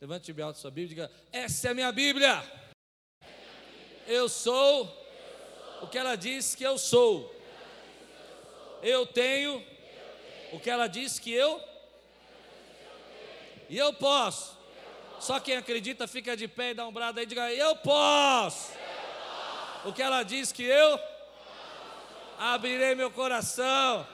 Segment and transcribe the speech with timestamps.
[0.00, 2.40] Levante bem alto sua Bíblia e diga: Essa é a minha Bíblia.
[4.06, 4.86] Eu sou
[5.82, 7.34] o que ela diz que eu sou.
[8.80, 9.64] Eu tenho
[10.52, 11.60] o que ela diz que eu.
[13.68, 14.56] E eu posso.
[15.18, 18.72] Só quem acredita fica de pé e dá um brado aí e diga: Eu posso.
[19.84, 21.00] O que ela diz que eu.
[22.38, 24.06] Abrirei meu coração.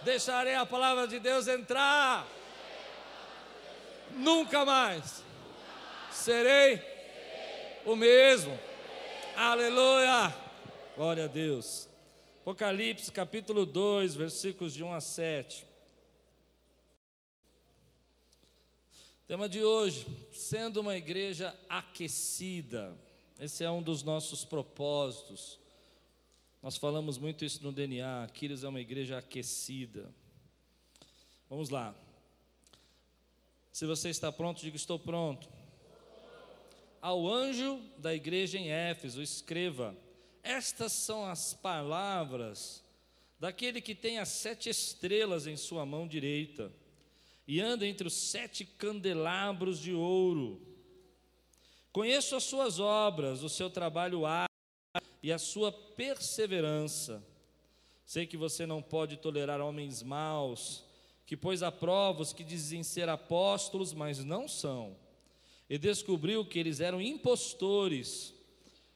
[0.00, 2.26] Deixarei a palavra de Deus entrar.
[4.16, 5.24] Nunca mais
[6.10, 6.82] serei
[7.84, 8.58] o mesmo.
[9.36, 10.34] Aleluia.
[10.96, 11.88] Glória a Deus.
[12.40, 15.66] Apocalipse capítulo 2, versículos de 1 a 7.
[19.26, 22.96] Tema de hoje: sendo uma igreja aquecida.
[23.38, 25.58] Esse é um dos nossos propósitos.
[26.62, 28.24] Nós falamos muito isso no DNA.
[28.24, 30.12] Aquiles é uma igreja aquecida.
[31.48, 31.94] Vamos lá.
[33.72, 35.48] Se você está pronto, diga: Estou pronto.
[37.00, 39.96] Ao anjo da igreja em Éfeso, escreva:
[40.42, 42.84] Estas são as palavras
[43.38, 46.70] daquele que tem as sete estrelas em sua mão direita
[47.46, 50.60] e anda entre os sete candelabros de ouro.
[51.90, 54.48] Conheço as suas obras, o seu trabalho árduo
[55.22, 57.26] e a sua perseverança.
[58.04, 60.84] Sei que você não pode tolerar homens maus,
[61.30, 64.96] que pôs a prova os que dizem ser apóstolos, mas não são,
[65.68, 68.34] e descobriu que eles eram impostores.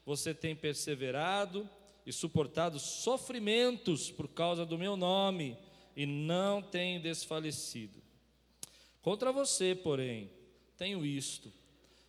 [0.05, 1.69] Você tem perseverado
[2.05, 5.57] e suportado sofrimentos por causa do meu nome,
[5.95, 8.03] e não tem desfalecido.
[9.01, 10.29] Contra você, porém,
[10.77, 11.49] tenho isto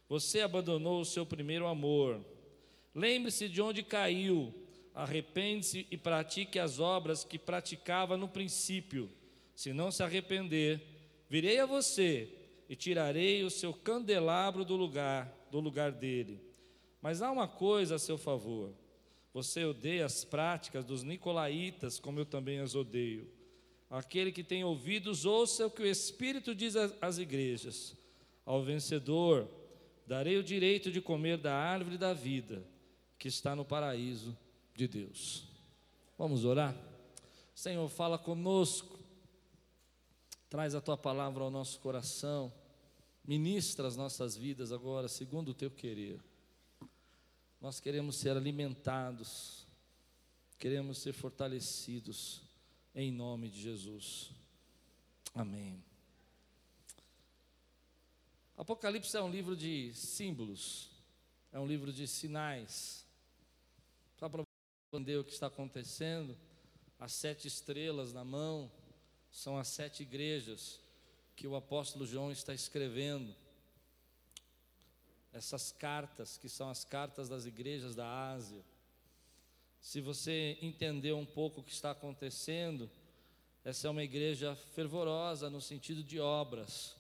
[0.09, 2.21] você abandonou o seu primeiro amor.
[2.93, 4.53] Lembre-se de onde caiu,
[4.93, 9.09] arrepende-se e pratique as obras que praticava no princípio.
[9.57, 10.83] Se não se arrepender,
[11.31, 12.29] virei a você
[12.69, 16.41] e tirarei o seu candelabro do lugar, do lugar dele.
[17.01, 18.73] Mas há uma coisa a seu favor.
[19.33, 23.29] Você odeia as práticas dos nicolaítas, como eu também as odeio.
[23.91, 27.97] Aquele que tem ouvidos, ouça o que o Espírito diz às igrejas.
[28.45, 29.49] Ao vencedor,
[30.07, 32.63] darei o direito de comer da árvore da vida
[33.19, 34.37] que está no paraíso
[34.75, 35.49] de Deus.
[36.19, 36.77] Vamos orar?
[37.55, 38.96] Senhor, fala conosco,
[40.57, 42.51] traz a tua palavra ao nosso coração,
[43.23, 46.19] ministra as nossas vidas agora, segundo o teu querer.
[47.61, 49.67] Nós queremos ser alimentados,
[50.59, 52.41] queremos ser fortalecidos,
[52.95, 54.31] em nome de Jesus.
[55.35, 55.85] Amém.
[58.57, 60.89] Apocalipse é um livro de símbolos,
[61.53, 63.05] é um livro de sinais.
[64.19, 64.43] Só para
[64.91, 66.35] entender o que está acontecendo,
[66.99, 68.73] as sete estrelas na mão
[69.37, 70.81] são as sete igrejas
[71.37, 73.35] que o apóstolo João está escrevendo.
[75.33, 78.65] Essas cartas, que são as cartas das igrejas da Ásia.
[79.81, 82.91] Se você entender um pouco o que está acontecendo,
[83.63, 86.97] essa é uma igreja fervorosa no sentido de obras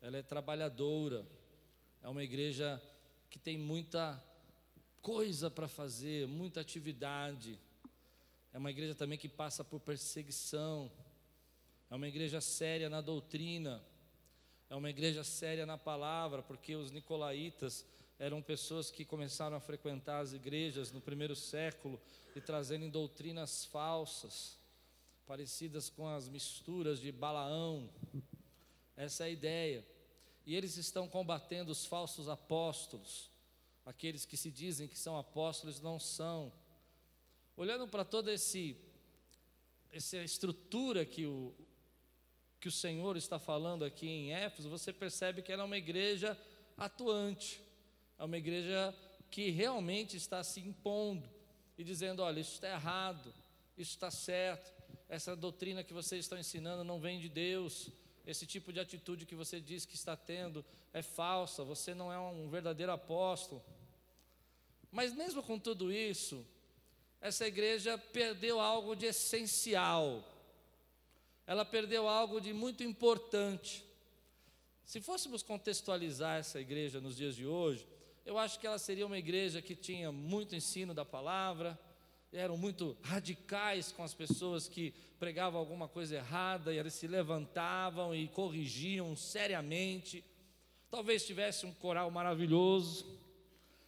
[0.00, 1.24] ela é trabalhadora,
[2.02, 2.82] é uma igreja
[3.30, 4.20] que tem muita
[5.00, 7.56] coisa para fazer, muita atividade.
[8.52, 10.90] É uma igreja também que passa por perseguição.
[11.92, 13.84] É uma igreja séria na doutrina.
[14.70, 17.84] É uma igreja séria na palavra, porque os nicolaítas
[18.18, 22.00] eram pessoas que começaram a frequentar as igrejas no primeiro século
[22.34, 24.58] e trazendo doutrinas falsas,
[25.26, 27.90] parecidas com as misturas de Balaão.
[28.96, 29.86] Essa é a ideia.
[30.46, 33.30] E eles estão combatendo os falsos apóstolos,
[33.84, 36.50] aqueles que se dizem que são apóstolos não são.
[37.54, 38.78] Olhando para toda esse,
[39.90, 41.54] essa estrutura que o,
[42.62, 46.38] que o Senhor está falando aqui em Éfeso, você percebe que é uma igreja
[46.78, 47.60] atuante,
[48.16, 48.94] é uma igreja
[49.32, 51.28] que realmente está se impondo
[51.76, 53.34] e dizendo: olha, isso está errado,
[53.76, 54.72] isso está certo,
[55.08, 57.90] essa doutrina que vocês estão ensinando não vem de Deus,
[58.24, 62.18] esse tipo de atitude que você diz que está tendo é falsa, você não é
[62.20, 63.60] um verdadeiro apóstolo.
[64.88, 66.46] Mas mesmo com tudo isso,
[67.20, 70.31] essa igreja perdeu algo de essencial,
[71.46, 73.84] ela perdeu algo de muito importante.
[74.84, 77.86] Se fôssemos contextualizar essa igreja nos dias de hoje,
[78.24, 81.78] eu acho que ela seria uma igreja que tinha muito ensino da palavra,
[82.32, 88.14] eram muito radicais com as pessoas que pregavam alguma coisa errada e eles se levantavam
[88.14, 90.24] e corrigiam seriamente.
[90.90, 93.06] Talvez tivesse um coral maravilhoso,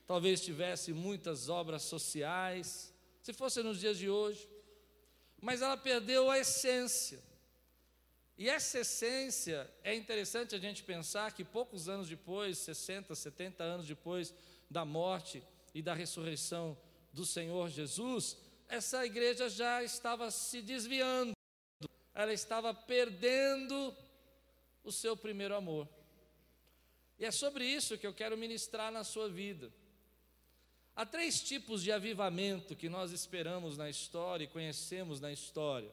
[0.06, 2.92] talvez tivesse muitas obras sociais,
[3.22, 4.48] se fosse nos dias de hoje,
[5.40, 7.22] mas ela perdeu a essência.
[8.36, 13.86] E essa essência é interessante a gente pensar que poucos anos depois, 60, 70 anos
[13.86, 14.34] depois
[14.68, 15.42] da morte
[15.72, 16.76] e da ressurreição
[17.12, 18.36] do Senhor Jesus,
[18.68, 21.32] essa igreja já estava se desviando,
[22.12, 23.94] ela estava perdendo
[24.82, 25.88] o seu primeiro amor.
[27.18, 29.72] E é sobre isso que eu quero ministrar na sua vida.
[30.96, 35.90] Há três tipos de avivamento que nós esperamos na história e conhecemos na história.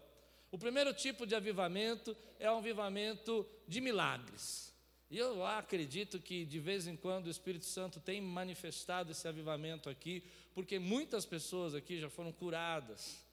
[0.52, 4.74] O primeiro tipo de avivamento é um avivamento de milagres.
[5.10, 9.90] E eu acredito que de vez em quando o Espírito Santo tem manifestado esse avivamento
[9.90, 13.24] aqui, porque muitas pessoas aqui já foram curadas.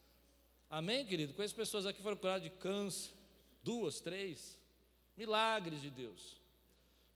[0.70, 1.34] Amém, querido?
[1.34, 3.12] Quantas pessoas aqui foram curadas de câncer?
[3.62, 4.56] Duas, três.
[5.16, 6.36] Milagres de Deus.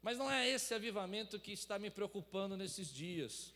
[0.01, 3.55] Mas não é esse avivamento que está me preocupando nesses dias.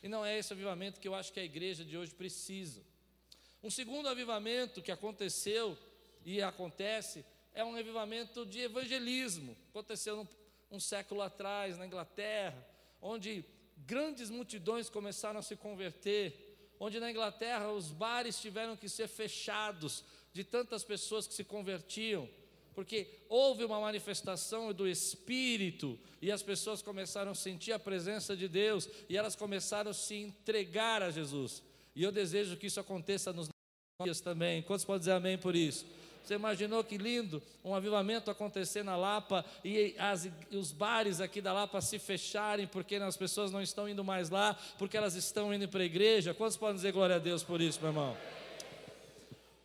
[0.00, 2.82] E não é esse avivamento que eu acho que a igreja de hoje precisa.
[3.62, 5.76] Um segundo avivamento que aconteceu
[6.28, 9.56] e acontece é um avivamento de evangelismo.
[9.70, 10.26] Aconteceu um,
[10.76, 12.62] um século atrás na Inglaterra,
[13.00, 13.42] onde
[13.78, 20.04] grandes multidões começaram a se converter, onde na Inglaterra os bares tiveram que ser fechados
[20.30, 22.28] de tantas pessoas que se convertiam,
[22.74, 28.48] porque houve uma manifestação do Espírito e as pessoas começaram a sentir a presença de
[28.48, 31.62] Deus e elas começaram a se entregar a Jesus.
[31.96, 33.48] E eu desejo que isso aconteça nos
[34.02, 34.62] dias também.
[34.62, 35.86] Quantos podem dizer amém por isso?
[36.22, 41.52] Você imaginou que lindo um avivamento acontecer na Lapa e as, os bares aqui da
[41.52, 45.68] Lapa se fecharem porque as pessoas não estão indo mais lá, porque elas estão indo
[45.68, 46.34] para a igreja?
[46.34, 48.16] Quantos podem dizer glória a Deus por isso, meu irmão?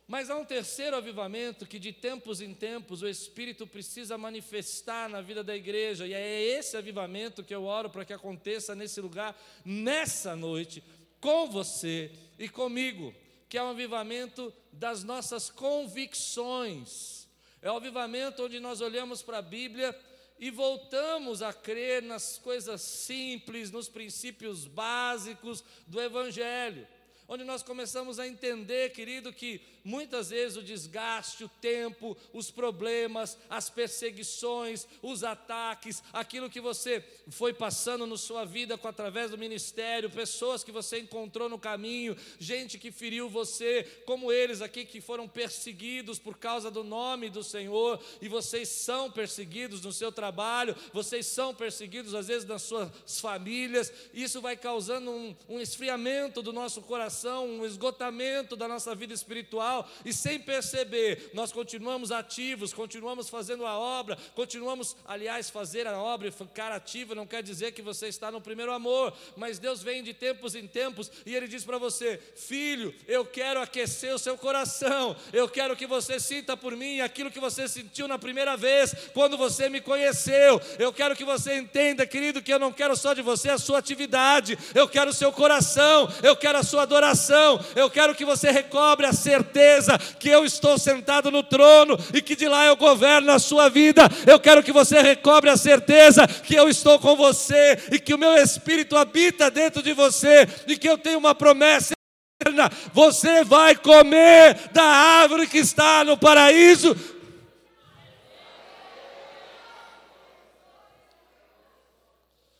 [0.06, 5.22] Mas há um terceiro avivamento que de tempos em tempos o Espírito precisa manifestar na
[5.22, 9.34] vida da igreja, e é esse avivamento que eu oro para que aconteça nesse lugar,
[9.64, 10.84] nessa noite,
[11.20, 13.14] com você e comigo
[13.54, 17.28] que é um avivamento das nossas convicções.
[17.62, 19.96] É o um avivamento onde nós olhamos para a Bíblia
[20.40, 26.84] e voltamos a crer nas coisas simples, nos princípios básicos do Evangelho
[27.26, 33.38] onde nós começamos a entender, querido, que muitas vezes o desgaste, o tempo, os problemas,
[33.48, 39.38] as perseguições, os ataques, aquilo que você foi passando na sua vida com através do
[39.38, 45.00] ministério, pessoas que você encontrou no caminho, gente que feriu você, como eles aqui que
[45.00, 50.76] foram perseguidos por causa do nome do Senhor, e vocês são perseguidos no seu trabalho,
[50.92, 52.90] vocês são perseguidos às vezes nas suas
[53.20, 59.14] famílias, isso vai causando um, um esfriamento do nosso coração um esgotamento da nossa vida
[59.14, 65.98] espiritual, e sem perceber, nós continuamos ativos, continuamos fazendo a obra, continuamos, aliás, fazer a
[65.98, 69.82] obra e ficar ativo não quer dizer que você está no primeiro amor, mas Deus
[69.82, 74.18] vem de tempos em tempos e Ele diz para você: Filho, eu quero aquecer o
[74.18, 78.56] seu coração, eu quero que você sinta por mim aquilo que você sentiu na primeira
[78.56, 82.96] vez, quando você me conheceu, eu quero que você entenda, querido, que eu não quero
[82.96, 86.82] só de você a sua atividade, eu quero o seu coração, eu quero a sua
[86.82, 91.96] adoração oração, eu quero que você recobre a certeza que eu estou sentado no trono
[92.12, 94.02] e que de lá eu governo a sua vida.
[94.26, 98.18] Eu quero que você recobre a certeza que eu estou com você e que o
[98.18, 101.92] meu espírito habita dentro de você e que eu tenho uma promessa
[102.40, 102.70] eterna.
[102.92, 106.96] Você vai comer da árvore que está no paraíso.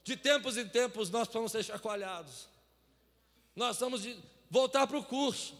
[0.05, 2.47] De tempos em tempos nós vamos ser chacoalhados.
[3.57, 4.05] Nós vamos
[4.51, 5.57] voltar para o curso.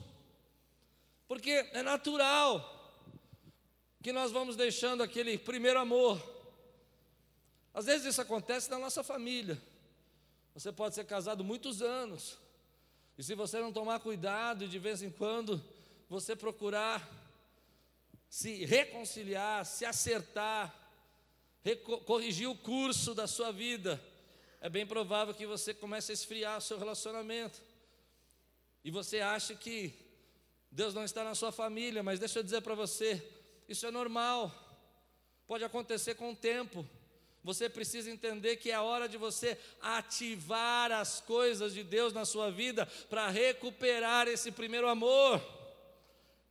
[1.27, 2.71] Porque é natural
[4.03, 6.23] que nós vamos deixando aquele primeiro amor.
[7.73, 9.61] Às vezes isso acontece na nossa família.
[10.55, 12.39] Você pode ser casado muitos anos.
[13.17, 15.63] E se você não tomar cuidado de vez em quando
[16.09, 17.03] você procurar
[18.29, 20.75] se reconciliar, se acertar,
[22.05, 24.03] corrigir o curso da sua vida,
[24.61, 27.63] é bem provável que você comece a esfriar o seu relacionamento
[28.85, 29.95] e você acha que
[30.71, 33.23] Deus não está na sua família, mas deixa eu dizer para você,
[33.67, 34.53] isso é normal,
[35.47, 36.87] pode acontecer com o tempo.
[37.43, 42.51] Você precisa entender que é hora de você ativar as coisas de Deus na sua
[42.51, 45.43] vida para recuperar esse primeiro amor.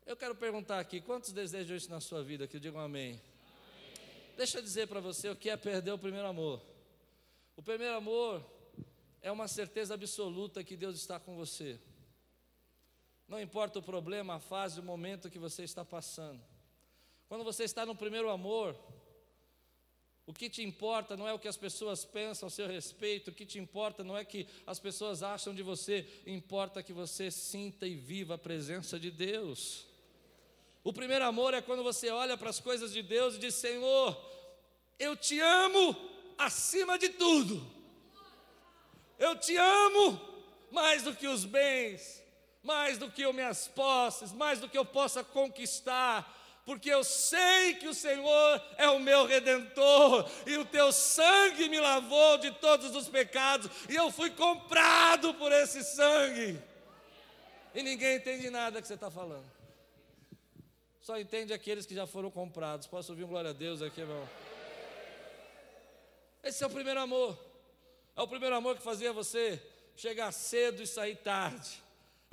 [0.05, 2.47] Eu quero perguntar aqui: quantos desejam isso na sua vida?
[2.47, 3.19] Que digam amém.
[4.37, 6.61] Deixa eu dizer para você o que é perder o primeiro amor.
[7.55, 8.43] O primeiro amor
[9.21, 11.79] é uma certeza absoluta que Deus está com você.
[13.27, 16.41] Não importa o problema, a fase, o momento que você está passando.
[17.27, 18.77] Quando você está no primeiro amor,
[20.25, 23.33] o que te importa não é o que as pessoas pensam a seu respeito, o
[23.33, 27.85] que te importa não é que as pessoas acham de você, importa que você sinta
[27.85, 29.85] e viva a presença de Deus.
[30.81, 34.17] O primeiro amor é quando você olha para as coisas de Deus e diz: Senhor,
[34.97, 35.95] eu te amo
[36.37, 37.65] acima de tudo.
[39.19, 40.19] Eu te amo
[40.71, 42.22] mais do que os bens,
[42.63, 47.73] mais do que as minhas posses, mais do que eu possa conquistar porque eu sei
[47.75, 52.95] que o Senhor é o meu redentor, e o teu sangue me lavou de todos
[52.95, 56.57] os pecados, e eu fui comprado por esse sangue.
[57.75, 59.45] E ninguém entende nada que você está falando.
[61.01, 62.87] Só entende aqueles que já foram comprados.
[62.87, 64.29] Posso ouvir um glória a Deus aqui, irmão?
[66.41, 67.37] Esse é o primeiro amor.
[68.15, 69.61] É o primeiro amor que fazia você
[69.97, 71.82] chegar cedo e sair tarde.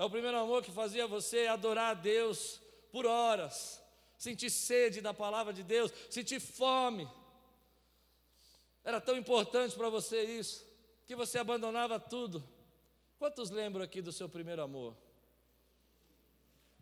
[0.00, 2.58] É o primeiro amor que fazia você adorar a Deus
[2.90, 3.80] por horas
[4.16, 7.06] sentir sede da palavra de Deus, sentir fome.
[8.84, 10.62] Era tão importante para você isso,
[11.06, 12.46] que você abandonava tudo.
[13.18, 14.94] Quantos lembram aqui do seu primeiro amor?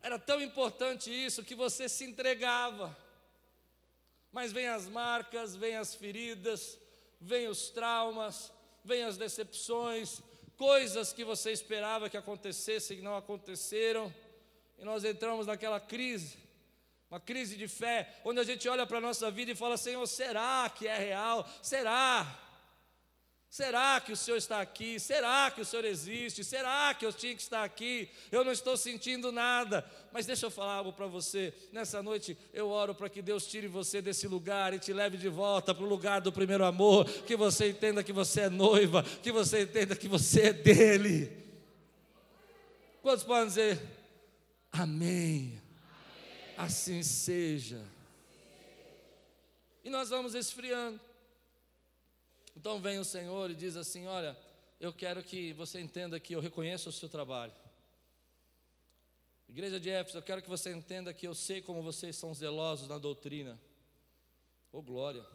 [0.01, 2.95] Era tão importante isso que você se entregava.
[4.33, 6.77] Mas vem as marcas, vem as feridas,
[7.21, 8.51] vem os traumas,
[8.83, 10.21] vem as decepções,
[10.59, 14.13] coisas que você esperava que acontecessem e não aconteceram,
[14.77, 16.37] e nós entramos naquela crise
[17.09, 20.05] uma crise de fé, onde a gente olha para a nossa vida e fala: Senhor,
[20.05, 21.47] será que é real?
[21.61, 22.39] Será?
[23.49, 24.99] Será que o Senhor está aqui?
[24.99, 26.43] Será que o Senhor existe?
[26.43, 28.07] Será que eu tinha que estar aqui?
[28.31, 29.83] Eu não estou sentindo nada.
[30.11, 31.53] Mas deixa eu falar algo para você.
[31.71, 35.29] Nessa noite eu oro para que Deus tire você desse lugar e te leve de
[35.29, 37.09] volta para o lugar do primeiro amor.
[37.23, 39.01] Que você entenda que você é noiva.
[39.01, 41.35] Que você entenda que você é dele.
[43.01, 43.81] Quantos podem dizer
[44.71, 45.59] amém?
[46.59, 47.81] assim seja.
[49.81, 50.99] E nós vamos esfriando.
[52.59, 54.37] Então vem o Senhor e diz assim: Olha,
[54.81, 57.53] eu quero que você entenda que eu reconheço o seu trabalho.
[59.47, 62.89] Igreja de Éfeso, eu quero que você entenda que eu sei como vocês são zelosos
[62.89, 63.57] na doutrina.
[64.73, 65.25] Oh glória.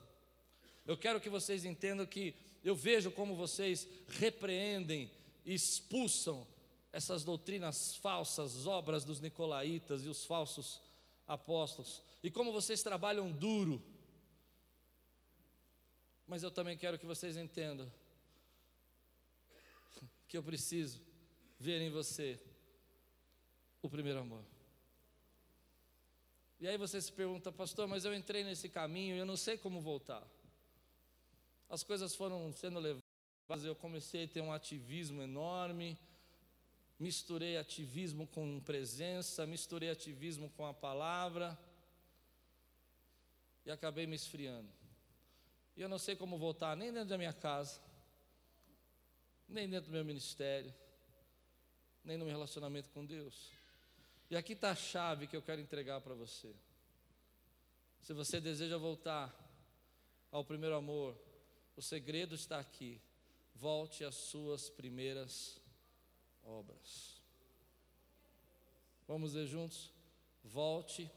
[0.85, 5.11] Eu quero que vocês entendam que eu vejo como vocês repreendem
[5.47, 6.47] e expulsam
[6.93, 10.79] essas doutrinas falsas, obras dos nicolaítas e os falsos
[11.27, 13.83] apóstolos, e como vocês trabalham duro.
[16.27, 17.91] Mas eu também quero que vocês entendam
[20.27, 21.01] que eu preciso
[21.59, 22.41] ver em você
[23.83, 24.45] o primeiro amor.
[26.59, 29.59] E aí você se pergunta, pastor, mas eu entrei nesse caminho e eu não sei
[29.59, 30.27] como voltar.
[31.69, 35.99] As coisas foram sendo levadas, eu comecei a ter um ativismo enorme,
[36.99, 41.59] misturei ativismo com presença, misturei ativismo com a palavra
[43.67, 44.84] e acabei me esfriando.
[45.77, 47.81] E eu não sei como voltar nem dentro da minha casa,
[49.49, 50.73] nem dentro do meu ministério,
[52.05, 53.51] nem no meu relacionamento com Deus.
[54.31, 56.55] E aqui está a chave que eu quero entregar para você.
[58.03, 59.35] Se você deseja voltar
[60.31, 61.17] ao primeiro amor,
[61.77, 63.01] o segredo está aqui.
[63.55, 65.61] Volte às suas primeiras
[66.43, 67.21] obras.
[69.07, 69.93] Vamos ver juntos?
[70.43, 71.11] Volte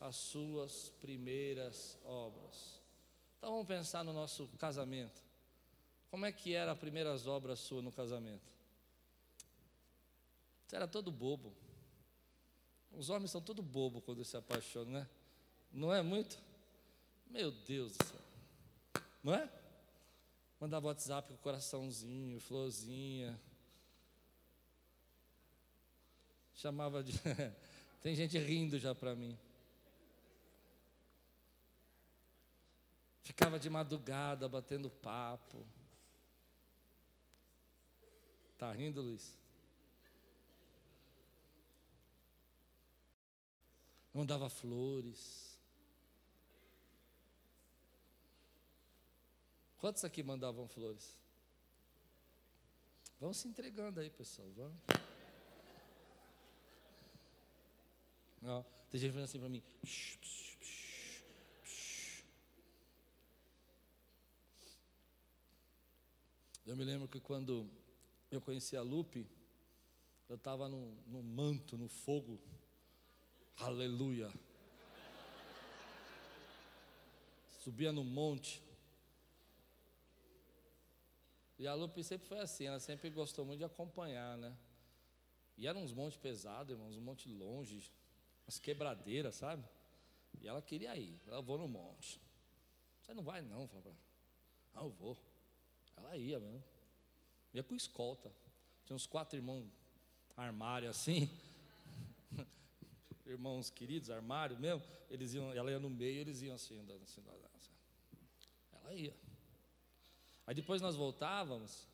[0.00, 2.83] às suas primeiras obras.
[3.44, 5.22] Então vamos pensar no nosso casamento.
[6.10, 8.50] Como é que era as primeiras obras sua no casamento?
[10.66, 11.54] Você era todo bobo.
[12.90, 15.08] Os homens são todo bobo quando se apaixonam, né?
[15.70, 16.38] Não é muito?
[17.26, 18.20] Meu Deus do céu.
[19.22, 19.46] Não é?
[20.58, 23.38] Mandava WhatsApp com coraçãozinho, florzinha.
[26.54, 27.12] Chamava de.
[28.00, 29.38] Tem gente rindo já para mim.
[33.24, 35.66] Ficava de madrugada batendo papo.
[38.58, 39.36] Tá rindo, Luiz?
[44.12, 45.58] Mandava flores.
[49.78, 51.18] Quantos aqui mandavam flores?
[53.18, 54.48] Vão se entregando aí, pessoal.
[54.54, 54.78] Vamos.
[58.44, 59.62] Ó, tem gente falando assim para mim.
[66.66, 67.70] Eu me lembro que quando
[68.30, 69.26] eu conheci a Lupe,
[70.28, 72.40] eu estava no, no manto, no fogo.
[73.58, 74.32] Aleluia.
[77.60, 78.62] Subia no monte.
[81.58, 84.56] E a Lupe sempre foi assim, ela sempre gostou muito de acompanhar, né?
[85.56, 87.92] E eram uns montes pesados, irmãos, um monte longe
[88.46, 89.64] umas quebradeiras, sabe?
[90.40, 91.20] E ela queria ir.
[91.26, 92.20] Ela vou no monte.
[93.00, 93.96] Você não vai não, falava.
[94.74, 95.16] Ah, eu vou.
[95.96, 96.62] Ela ia mesmo.
[97.52, 98.32] Ia com escolta.
[98.84, 99.66] Tinha uns quatro irmãos
[100.36, 101.30] armário assim.
[103.24, 107.22] irmãos queridos, armário mesmo, eles iam, ela ia no meio, eles iam assim, andando assim,
[107.56, 107.72] assim.
[108.72, 109.14] Ela ia.
[110.46, 111.88] Aí depois nós voltávamos,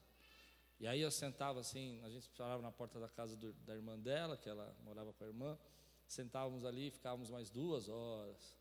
[0.78, 3.98] e aí eu sentava assim, a gente parava na porta da casa do, da irmã
[3.98, 5.58] dela, que ela morava com a irmã,
[6.06, 8.56] sentávamos ali e ficávamos mais duas horas,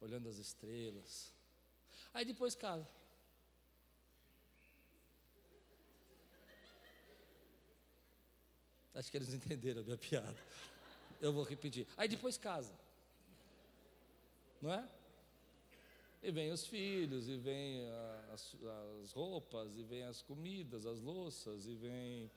[0.00, 1.32] olhando as estrelas.
[2.12, 2.88] Aí depois casa.
[8.94, 10.36] Acho que eles entenderam a minha piada.
[11.20, 11.86] Eu vou repetir.
[11.96, 12.74] Aí depois casa.
[14.60, 14.88] Não é?
[16.22, 17.84] E vem os filhos, e vem
[18.32, 18.54] as,
[19.02, 22.30] as roupas, e vem as comidas, as louças, e vem.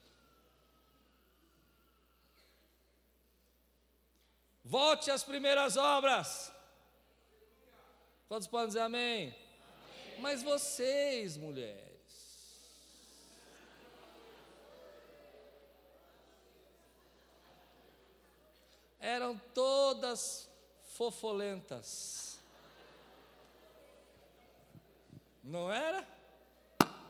[4.64, 6.52] Volte às primeiras obras.
[8.28, 9.28] Todos podem dizer amém?
[9.28, 10.20] amém.
[10.20, 11.85] Mas vocês, mulheres,
[19.06, 20.50] eram todas
[20.82, 22.40] fofolentas.
[25.44, 26.06] Não era?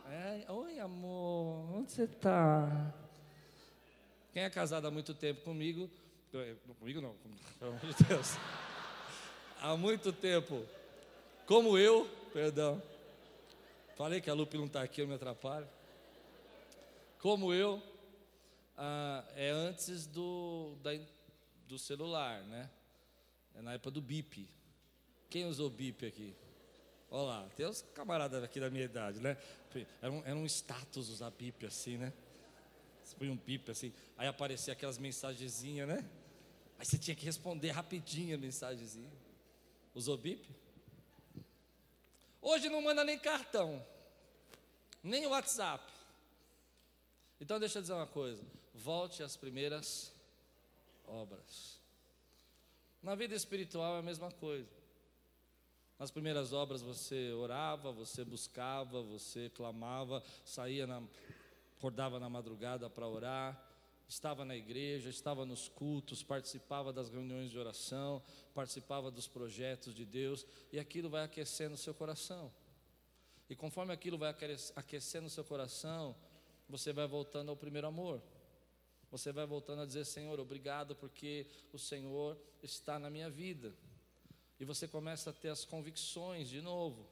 [0.10, 2.94] É, Oi, amor, onde você está?
[4.34, 5.90] Quem é casado há muito tempo comigo,
[6.78, 7.16] comigo não,
[7.58, 8.36] pelo amor de Deus,
[9.62, 10.66] há muito tempo,
[11.48, 12.84] como eu, perdão,
[13.96, 15.68] falei que a Lupe não está aqui, eu me atrapalho,
[17.20, 17.82] como eu,
[18.78, 20.92] ah, é antes do, da,
[21.68, 22.70] do celular, né?
[23.54, 24.48] É na época do bip.
[25.30, 26.36] Quem usou bip aqui?
[27.10, 29.38] Olha lá, tem uns camaradas aqui da minha idade, né?
[30.02, 32.14] Era um, era um status usar bip assim, né?
[33.04, 36.10] Você põe um bip assim, aí aparecia aquelas mensagenzinhas, né?
[36.78, 39.12] Aí você tinha que responder rapidinho a mensagenzinha.
[39.94, 40.50] Usou bip?
[42.42, 43.86] Hoje não manda nem cartão,
[45.02, 45.92] nem WhatsApp.
[47.40, 48.44] Então deixa eu dizer uma coisa:
[48.74, 50.15] volte às primeiras
[51.08, 51.80] obras.
[53.02, 54.70] Na vida espiritual é a mesma coisa.
[55.98, 61.02] Nas primeiras obras você orava, você buscava, você clamava, saía na,
[61.78, 63.64] acordava na madrugada para orar,
[64.08, 68.22] estava na igreja, estava nos cultos, participava das reuniões de oração,
[68.54, 72.52] participava dos projetos de Deus, e aquilo vai aquecendo o seu coração.
[73.50, 74.36] E conforme aquilo vai
[74.76, 76.16] aquecendo o seu coração,
[76.68, 78.22] você vai voltando ao primeiro amor.
[79.16, 83.74] Você vai voltando a dizer: Senhor, obrigado porque o Senhor está na minha vida.
[84.60, 87.08] E você começa a ter as convicções de novo,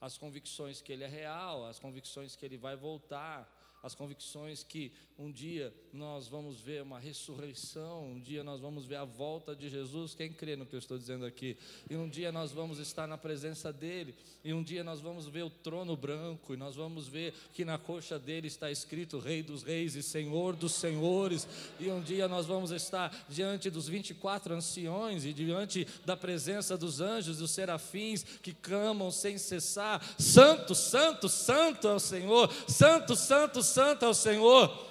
[0.00, 3.50] as convicções que Ele é real, as convicções que Ele vai voltar,
[3.82, 8.96] as convicções que um dia nós vamos ver uma ressurreição, um dia nós vamos ver
[8.96, 10.14] a volta de Jesus.
[10.14, 11.58] Quem crê no que eu estou dizendo aqui?
[11.90, 15.42] E um dia nós vamos estar na presença dele, e um dia nós vamos ver
[15.42, 19.62] o trono branco, e nós vamos ver que na coxa dele está escrito Rei dos
[19.62, 21.46] Reis e Senhor dos Senhores,
[21.78, 27.00] e um dia nós vamos estar diante dos 24 anciões e diante da presença dos
[27.00, 33.14] anjos e dos serafins que clamam sem cessar: Santo, Santo, Santo é o Senhor, Santo,
[33.14, 34.90] Santo, Santo é o Senhor.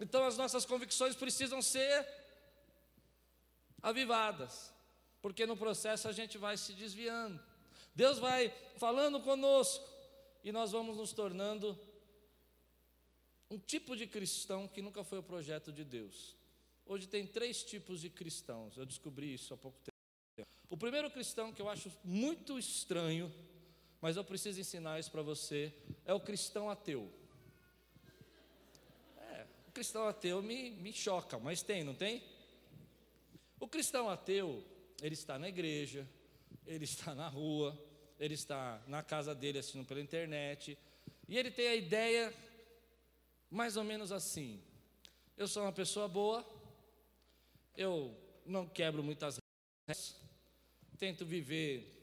[0.00, 2.06] Então as nossas convicções precisam ser
[3.82, 4.72] avivadas,
[5.20, 7.40] porque no processo a gente vai se desviando.
[7.94, 9.84] Deus vai falando conosco
[10.44, 11.76] e nós vamos nos tornando
[13.50, 16.36] um tipo de cristão que nunca foi o projeto de Deus.
[16.86, 19.98] Hoje tem três tipos de cristãos, eu descobri isso há pouco tempo.
[20.70, 23.32] O primeiro cristão que eu acho muito estranho,
[24.00, 25.72] mas eu preciso ensinar isso para você,
[26.04, 27.10] é o cristão ateu.
[29.78, 32.20] Cristão ateu me, me choca, mas tem, não tem?
[33.60, 34.64] O cristão ateu,
[35.00, 36.04] ele está na igreja,
[36.66, 37.80] ele está na rua,
[38.18, 40.76] ele está na casa dele assistindo pela internet,
[41.28, 42.34] e ele tem a ideia
[43.48, 44.60] mais ou menos assim:
[45.36, 46.44] eu sou uma pessoa boa,
[47.76, 49.38] eu não quebro muitas
[49.86, 50.20] regras,
[50.98, 51.94] tento viver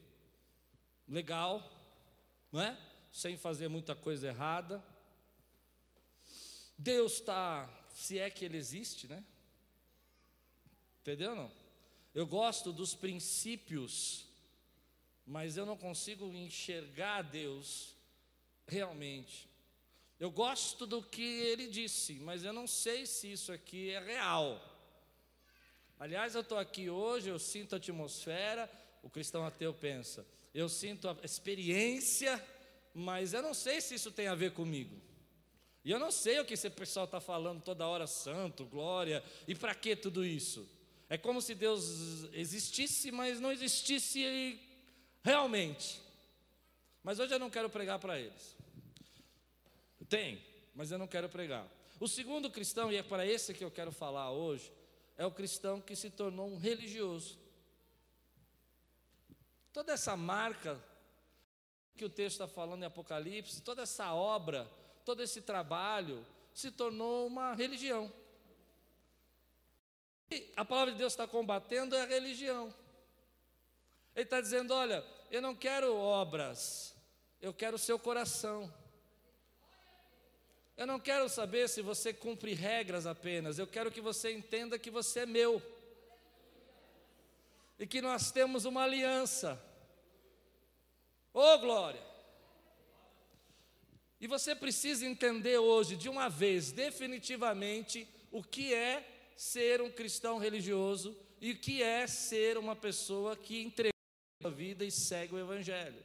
[1.06, 1.75] legal,
[2.56, 2.78] não é?
[3.12, 4.82] Sem fazer muita coisa errada.
[6.78, 9.22] Deus está, se é que Ele existe, né?
[11.02, 11.52] Entendeu não?
[12.14, 14.26] Eu gosto dos princípios,
[15.26, 17.94] mas eu não consigo enxergar Deus
[18.66, 19.46] realmente.
[20.18, 24.58] Eu gosto do que ele disse, mas eu não sei se isso aqui é real.
[26.00, 28.70] Aliás, eu estou aqui hoje, eu sinto a atmosfera,
[29.02, 32.42] o cristão ateu pensa, eu sinto a experiência,
[32.94, 34.96] mas eu não sei se isso tem a ver comigo.
[35.84, 39.54] E eu não sei o que esse pessoal está falando toda hora, santo, glória, e
[39.54, 40.66] para que tudo isso?
[41.10, 44.58] É como se Deus existisse, mas não existisse
[45.22, 46.00] realmente.
[47.02, 48.56] Mas hoje eu não quero pregar para eles.
[50.08, 50.42] Tem,
[50.74, 51.68] mas eu não quero pregar.
[52.00, 54.72] O segundo cristão, e é para esse que eu quero falar hoje,
[55.18, 57.45] é o cristão que se tornou um religioso.
[59.76, 60.82] Toda essa marca
[61.98, 64.66] que o texto está falando em Apocalipse, toda essa obra,
[65.04, 68.10] todo esse trabalho, se tornou uma religião.
[70.30, 72.74] E a palavra de Deus está combatendo é a religião.
[74.14, 76.96] Ele está dizendo: olha, eu não quero obras,
[77.38, 78.72] eu quero o seu coração.
[80.74, 84.90] Eu não quero saber se você cumpre regras apenas, eu quero que você entenda que
[84.90, 85.60] você é meu.
[87.78, 89.62] E que nós temos uma aliança.
[91.32, 92.02] Oh, glória!
[94.18, 100.38] E você precisa entender hoje, de uma vez, definitivamente, o que é ser um cristão
[100.38, 103.92] religioso e o que é ser uma pessoa que entregou
[104.42, 106.02] a vida e segue o Evangelho.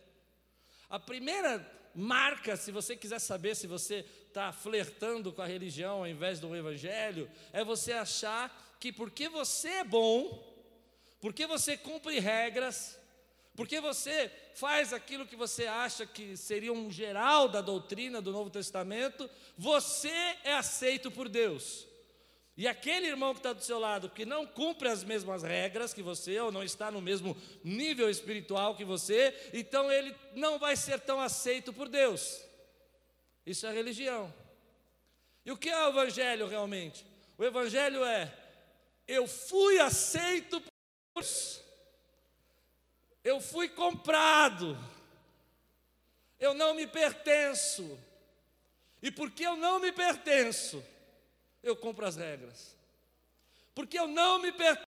[0.89, 6.07] A primeira marca, se você quiser saber se você está flertando com a religião ao
[6.07, 10.50] invés do Evangelho, é você achar que porque você é bom,
[11.21, 12.99] porque você cumpre regras,
[13.55, 18.49] porque você faz aquilo que você acha que seria um geral da doutrina do Novo
[18.49, 20.09] Testamento, você
[20.43, 21.87] é aceito por Deus.
[22.57, 26.01] E aquele irmão que está do seu lado, que não cumpre as mesmas regras que
[26.01, 30.99] você, ou não está no mesmo nível espiritual que você, então ele não vai ser
[30.99, 32.43] tão aceito por Deus.
[33.45, 34.33] Isso é religião.
[35.45, 37.05] E o que é o Evangelho realmente?
[37.37, 38.31] O Evangelho é:
[39.07, 40.61] eu fui aceito
[43.23, 44.77] eu fui comprado,
[46.39, 47.99] eu não me pertenço,
[49.01, 50.83] e porque eu não me pertenço,
[51.61, 52.75] eu cumpro as regras.
[53.73, 54.87] Porque eu não me pertenço,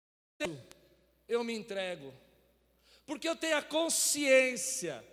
[1.29, 2.13] eu me entrego.
[3.07, 5.05] Porque eu tenho a consciência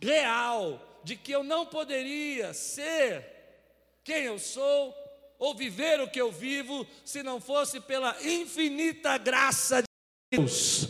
[0.00, 3.24] real de que eu não poderia ser
[4.02, 4.92] quem eu sou
[5.38, 9.88] ou viver o que eu vivo se não fosse pela infinita graça de
[10.38, 10.88] Deus.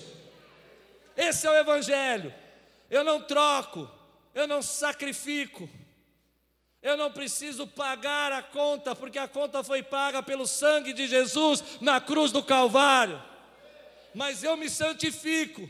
[1.16, 2.34] Esse é o Evangelho.
[2.90, 3.90] Eu não troco,
[4.34, 5.68] eu não sacrifico.
[6.82, 11.80] Eu não preciso pagar a conta, porque a conta foi paga pelo sangue de Jesus
[11.80, 13.22] na cruz do Calvário.
[14.14, 15.66] Mas eu me santifico,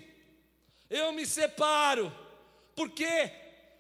[0.91, 2.13] eu me separo.
[2.75, 3.31] Por quê?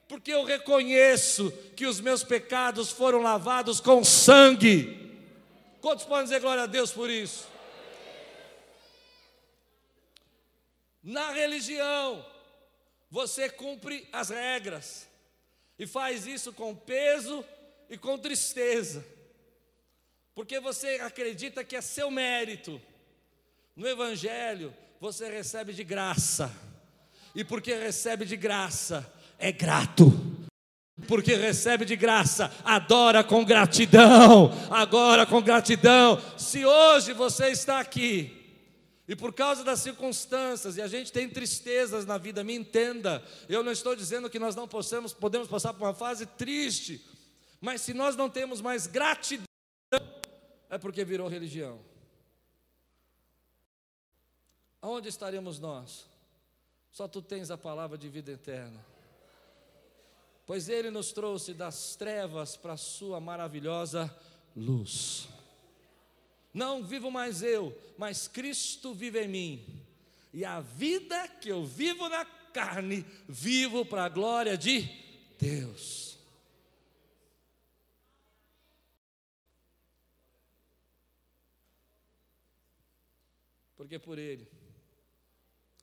[0.08, 5.20] Porque eu reconheço que os meus pecados foram lavados com sangue.
[5.80, 7.46] Quantos podem dizer glória a Deus por isso?
[11.02, 12.24] Na religião,
[13.10, 15.08] você cumpre as regras.
[15.78, 17.44] E faz isso com peso
[17.90, 19.04] e com tristeza,
[20.34, 22.80] porque você acredita que é seu mérito.
[23.76, 26.50] No Evangelho, você recebe de graça,
[27.34, 30.12] e porque recebe de graça, é grato.
[31.08, 36.20] Porque recebe de graça, adora com gratidão, agora com gratidão.
[36.38, 38.44] Se hoje você está aqui,
[39.06, 43.62] e por causa das circunstâncias, e a gente tem tristezas na vida, me entenda, eu
[43.62, 47.04] não estou dizendo que nós não possamos, podemos passar por uma fase triste,
[47.60, 49.44] mas se nós não temos mais gratidão,
[50.70, 51.80] é porque virou religião.
[54.80, 56.06] Aonde estaremos nós?
[56.92, 58.93] Só tu tens a palavra de vida eterna.
[60.46, 64.14] Pois ele nos trouxe das trevas para a sua maravilhosa
[64.54, 65.28] luz.
[66.52, 69.84] Não vivo mais eu, mas Cristo vive em mim.
[70.32, 74.82] E a vida que eu vivo na carne, vivo para a glória de
[75.38, 76.18] Deus.
[83.76, 84.48] Porque por Ele,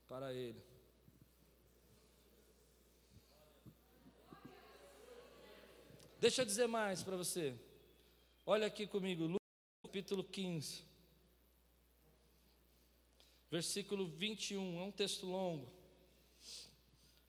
[0.07, 0.70] para Ele.
[6.21, 7.55] Deixa eu dizer mais para você.
[8.45, 9.37] Olha aqui comigo,
[9.81, 10.83] capítulo 15,
[13.49, 15.67] versículo 21, é um texto longo,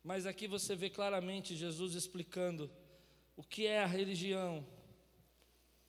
[0.04, 2.70] mas aqui você vê claramente Jesus explicando
[3.34, 4.62] o que é a religião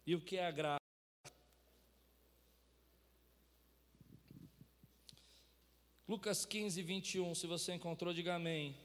[0.08, 0.80] e o que é a graça.
[6.08, 8.78] Lucas 15, 21, se você encontrou, diga amém.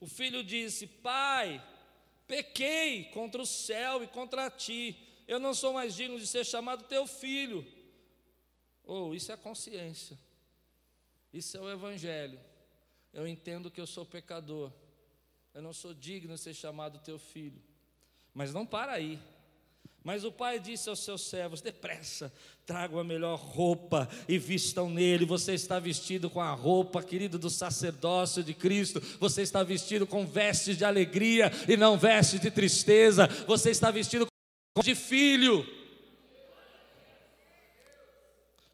[0.00, 1.64] O filho disse: Pai,
[2.26, 6.84] pequei contra o céu e contra ti eu não sou mais digno de ser chamado
[6.84, 7.66] teu filho.
[8.84, 10.18] Ou oh, isso é consciência.
[11.32, 12.38] Isso é o evangelho.
[13.12, 14.70] Eu entendo que eu sou pecador.
[15.54, 17.62] Eu não sou digno de ser chamado teu filho.
[18.34, 19.18] Mas não para aí.
[20.04, 22.30] Mas o pai disse aos seus servos: depressa,
[22.66, 25.24] tragam a melhor roupa e vistam nele.
[25.24, 29.00] Você está vestido com a roupa, querido, do sacerdócio de Cristo.
[29.18, 33.26] Você está vestido com vestes de alegria e não vestes de tristeza.
[33.46, 34.26] Você está vestido
[34.82, 35.66] de filho.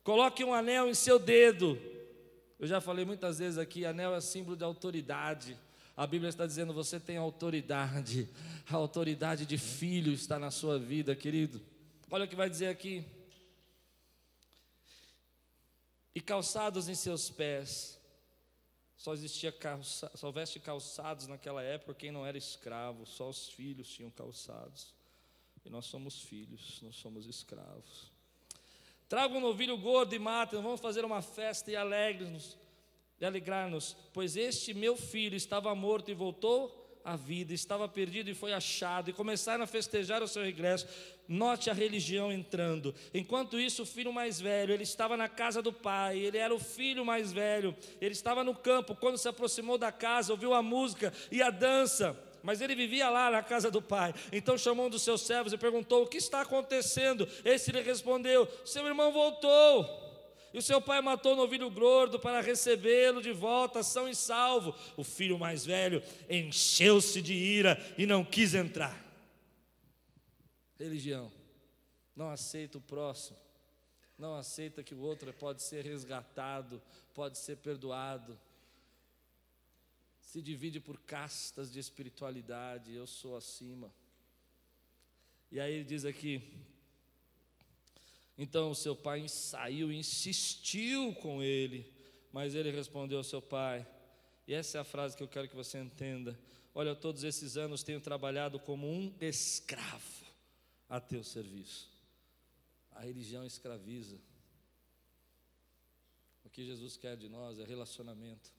[0.03, 1.81] Coloque um anel em seu dedo.
[2.59, 5.57] Eu já falei muitas vezes aqui: anel é símbolo de autoridade.
[6.01, 8.27] A Bíblia está dizendo: você tem autoridade.
[8.67, 11.61] A autoridade de filho está na sua vida, querido.
[12.11, 13.05] Olha o que vai dizer aqui.
[16.15, 18.01] E calçados em seus pés.
[18.97, 23.87] Só existia calça, só veste calçados naquela época quem não era escravo, só os filhos
[23.91, 24.95] tinham calçados.
[25.67, 28.11] E nós somos filhos, nós somos escravos.
[29.07, 32.57] Traga um novilho gordo e matem, vamos fazer uma festa e alegre-nos,
[33.21, 38.35] e alegrar-nos, pois este meu filho estava morto e voltou à vida, estava perdido e
[38.35, 40.87] foi achado, e começaram a festejar o seu regresso.
[41.29, 42.95] Note a religião entrando.
[43.15, 46.59] Enquanto isso, o filho mais velho, ele estava na casa do pai, ele era o
[46.59, 48.97] filho mais velho, ele estava no campo.
[48.97, 53.31] Quando se aproximou da casa, ouviu a música e a dança mas ele vivia lá
[53.31, 54.15] na casa do pai.
[54.33, 57.29] Então chamou um dos seus servos e perguntou: O que está acontecendo?
[57.45, 60.10] Esse lhe respondeu: Seu irmão voltou.
[60.53, 64.75] E o seu pai matou o novilho gordo para recebê-lo de volta, são e salvo.
[64.97, 68.99] O filho mais velho encheu-se de ira e não quis entrar.
[70.79, 71.31] Religião.
[72.17, 73.39] Não aceita o próximo.
[74.19, 76.83] Não aceita que o outro pode ser resgatado,
[77.15, 78.39] pode ser perdoado
[80.31, 83.93] se divide por castas de espiritualidade, eu sou acima.
[85.51, 86.41] E aí ele diz aqui:
[88.37, 91.93] então o seu pai saiu e insistiu com ele,
[92.33, 93.87] mas ele respondeu ao seu pai,
[94.47, 96.39] e essa é a frase que eu quero que você entenda:
[96.75, 100.27] Olha, todos esses anos tenho trabalhado como um escravo
[100.89, 101.89] a teu serviço.
[102.93, 104.19] A religião escraviza.
[106.45, 108.53] O que Jesus quer de nós é relacionamento.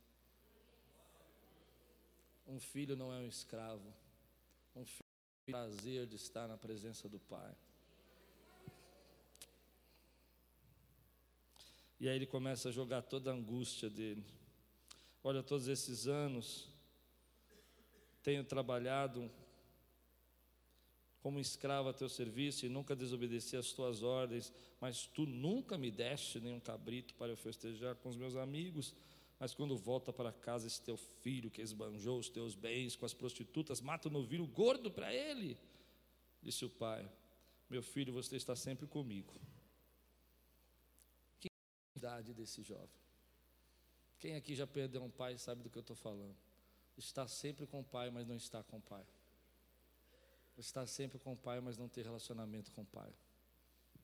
[2.47, 3.93] Um filho não é um escravo.
[4.75, 5.09] Um filho
[5.45, 7.53] tem prazer de estar na presença do Pai.
[12.01, 14.25] E aí ele começa a jogar toda a angústia dele.
[15.23, 16.67] Olha, todos esses anos
[18.23, 19.29] tenho trabalhado
[21.19, 25.91] como escravo a teu serviço e nunca desobedeci às tuas ordens, mas tu nunca me
[25.91, 28.95] deste nenhum cabrito para eu festejar com os meus amigos.
[29.39, 33.13] Mas quando volta para casa esse teu filho que esbanjou os teus bens com as
[33.13, 35.55] prostitutas, mata o novilho gordo para ele.
[36.41, 37.07] Disse o pai:
[37.69, 39.39] Meu filho, você está sempre comigo.
[42.01, 42.89] Idade desse jovem?
[44.17, 46.35] Quem aqui já perdeu um pai sabe do que eu estou falando?
[46.97, 49.05] Está sempre com o pai, mas não está com o pai.
[50.57, 53.13] Está sempre com o pai, mas não ter relacionamento com o pai.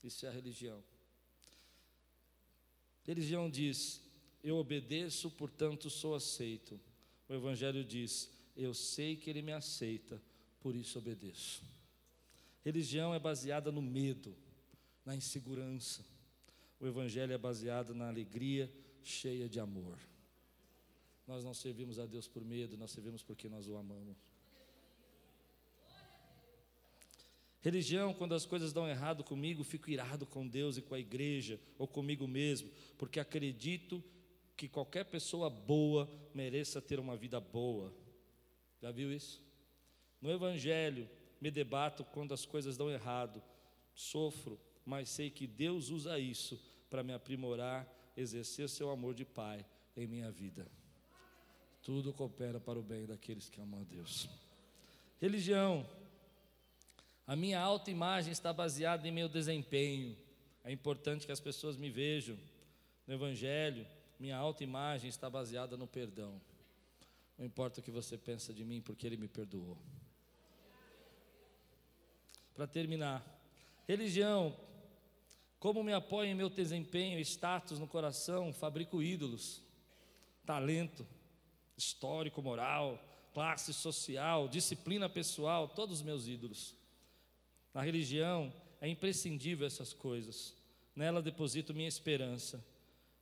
[0.04, 0.84] Isso é a religião.
[3.04, 4.00] Religião diz:
[4.44, 6.80] eu obedeço, portanto sou aceito.
[7.28, 10.22] O Evangelho diz: eu sei que ele me aceita,
[10.60, 11.64] por isso obedeço.
[12.64, 14.36] Religião é baseada no medo,
[15.04, 16.06] na insegurança.
[16.80, 18.72] O Evangelho é baseado na alegria
[19.04, 19.98] cheia de amor.
[21.26, 24.18] Nós não servimos a Deus por medo, nós servimos porque nós o amamos.
[27.60, 31.60] Religião, quando as coisas dão errado comigo, fico irado com Deus e com a igreja,
[31.78, 34.02] ou comigo mesmo, porque acredito
[34.56, 37.94] que qualquer pessoa boa mereça ter uma vida boa.
[38.82, 39.44] Já viu isso?
[40.22, 41.10] No Evangelho,
[41.42, 43.44] me debato quando as coisas dão errado,
[43.94, 46.58] sofro, mas sei que Deus usa isso
[46.90, 49.66] para me aprimorar, exercer seu amor de Pai
[49.98, 50.66] em minha vida.
[51.84, 54.30] Tudo coopera para o bem daqueles que amam a Deus.
[55.20, 55.86] Religião.
[57.26, 60.16] A minha autoimagem está baseada em meu desempenho.
[60.64, 62.38] É importante que as pessoas me vejam.
[63.06, 63.86] No Evangelho,
[64.18, 66.42] minha autoimagem está baseada no perdão.
[67.38, 69.78] Não importa o que você pensa de mim, porque Ele me perdoou.
[72.56, 73.22] Para terminar,
[73.86, 74.56] religião,
[75.60, 79.62] como me apoio em meu desempenho, status no coração, fabrico ídolos,
[80.46, 81.06] talento,
[81.76, 83.00] histórico, moral,
[83.34, 86.76] classe social, disciplina pessoal, todos os meus ídolos.
[87.74, 90.56] Na religião é imprescindível essas coisas.
[90.96, 92.64] Nela deposito minha esperança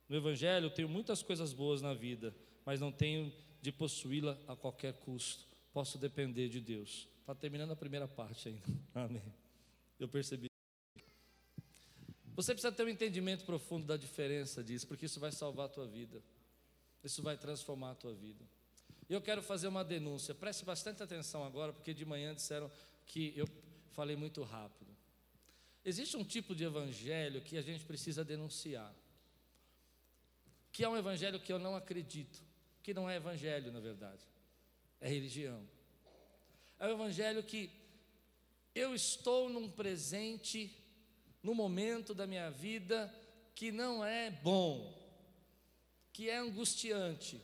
[0.08, 4.94] no Evangelho tenho muitas coisas boas na vida, mas não tenho de possuí-la a qualquer
[4.94, 5.44] custo.
[5.72, 7.08] Posso depender de Deus.
[7.20, 8.66] Está terminando a primeira parte ainda.
[8.94, 9.22] Amém.
[9.98, 10.55] Eu percebi.
[12.36, 15.86] Você precisa ter um entendimento profundo da diferença disso, porque isso vai salvar a tua
[15.86, 16.22] vida.
[17.02, 18.44] Isso vai transformar a tua vida.
[19.08, 20.34] E eu quero fazer uma denúncia.
[20.34, 22.70] Preste bastante atenção agora, porque de manhã disseram
[23.04, 23.48] que eu
[23.92, 24.94] falei muito rápido.
[25.84, 28.94] Existe um tipo de evangelho que a gente precisa denunciar
[30.76, 32.38] que é um evangelho que eu não acredito,
[32.82, 34.22] que não é evangelho, na verdade,
[35.00, 35.66] é religião.
[36.78, 37.70] É um evangelho que
[38.74, 40.70] eu estou num presente,
[41.46, 43.08] no momento da minha vida
[43.54, 44.92] que não é bom,
[46.12, 47.40] que é angustiante.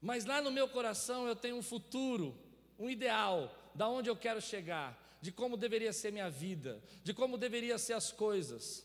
[0.00, 2.36] Mas lá no meu coração eu tenho um futuro,
[2.80, 7.38] um ideal, da onde eu quero chegar, de como deveria ser minha vida, de como
[7.38, 8.84] deveria ser as coisas.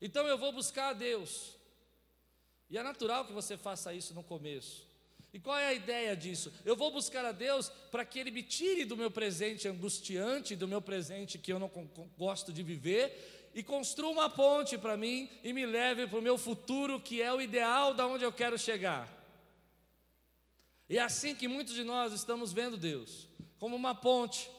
[0.00, 1.58] Então eu vou buscar a Deus.
[2.70, 4.88] E é natural que você faça isso no começo.
[5.32, 6.52] E qual é a ideia disso?
[6.64, 10.68] Eu vou buscar a Deus para que Ele me tire do meu presente angustiante, do
[10.68, 11.70] meu presente que eu não
[12.18, 16.36] gosto de viver, e construa uma ponte para mim e me leve para o meu
[16.36, 19.08] futuro, que é o ideal da onde eu quero chegar.
[20.88, 24.50] E é assim que muitos de nós estamos vendo Deus, como uma ponte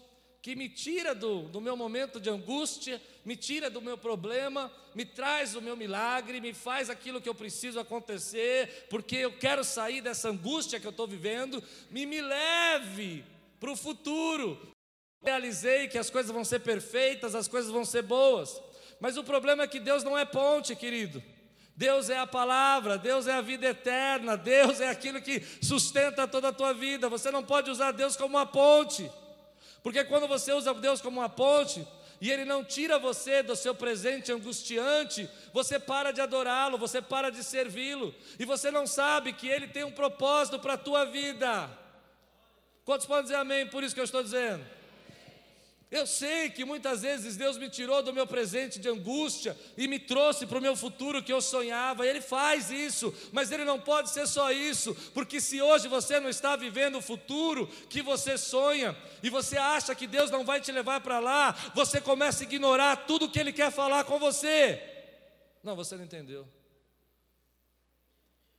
[0.43, 5.05] que me tira do, do meu momento de angústia, me tira do meu problema, me
[5.05, 10.01] traz o meu milagre, me faz aquilo que eu preciso acontecer, porque eu quero sair
[10.01, 13.23] dessa angústia que eu estou vivendo, me, me leve
[13.57, 14.59] para o futuro.
[15.23, 18.61] Realizei que as coisas vão ser perfeitas, as coisas vão ser boas,
[18.99, 21.23] mas o problema é que Deus não é ponte, querido.
[21.73, 26.49] Deus é a palavra, Deus é a vida eterna, Deus é aquilo que sustenta toda
[26.49, 27.07] a tua vida.
[27.07, 29.09] Você não pode usar Deus como uma ponte.
[29.83, 31.85] Porque quando você usa Deus como uma ponte,
[32.21, 37.29] e Ele não tira você do seu presente angustiante, você para de adorá-lo, você para
[37.29, 41.69] de servi-lo, e você não sabe que Ele tem um propósito para a tua vida.
[42.85, 44.65] Quantos podem dizer amém por isso que eu estou dizendo?
[45.93, 49.99] Eu sei que muitas vezes Deus me tirou do meu presente de angústia e me
[49.99, 52.07] trouxe para o meu futuro que eu sonhava.
[52.07, 56.29] Ele faz isso, mas Ele não pode ser só isso, porque se hoje você não
[56.29, 60.71] está vivendo o futuro que você sonha e você acha que Deus não vai te
[60.71, 64.81] levar para lá, você começa a ignorar tudo que Ele quer falar com você.
[65.61, 66.47] Não, você não entendeu.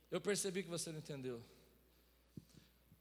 [0.09, 1.43] Eu percebi que você não entendeu.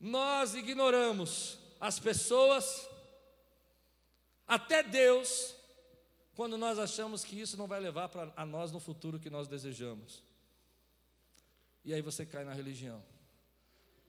[0.00, 2.92] Nós ignoramos as pessoas
[4.46, 5.54] até Deus,
[6.34, 9.48] quando nós achamos que isso não vai levar para a nós no futuro que nós
[9.48, 10.22] desejamos.
[11.84, 13.02] E aí você cai na religião,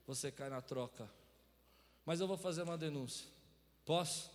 [0.06, 1.08] você cai na troca.
[2.04, 3.26] Mas eu vou fazer uma denúncia.
[3.84, 4.30] Posso?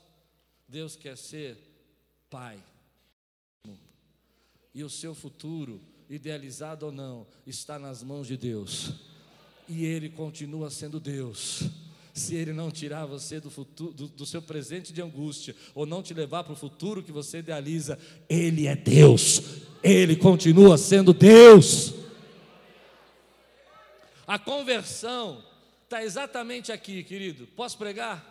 [0.67, 1.57] Deus quer ser
[2.29, 2.61] pai.
[4.73, 8.93] E o seu futuro, idealizado ou não, está nas mãos de Deus.
[9.67, 11.80] E Ele continua sendo Deus
[12.13, 16.03] se Ele não tirar você do, futuro, do, do seu presente de angústia, ou não
[16.03, 17.97] te levar para o futuro que você idealiza,
[18.29, 19.41] Ele é Deus,
[19.83, 21.93] Ele continua sendo Deus.
[24.27, 25.43] A conversão
[25.83, 27.47] está exatamente aqui, querido.
[27.47, 28.25] Posso pregar?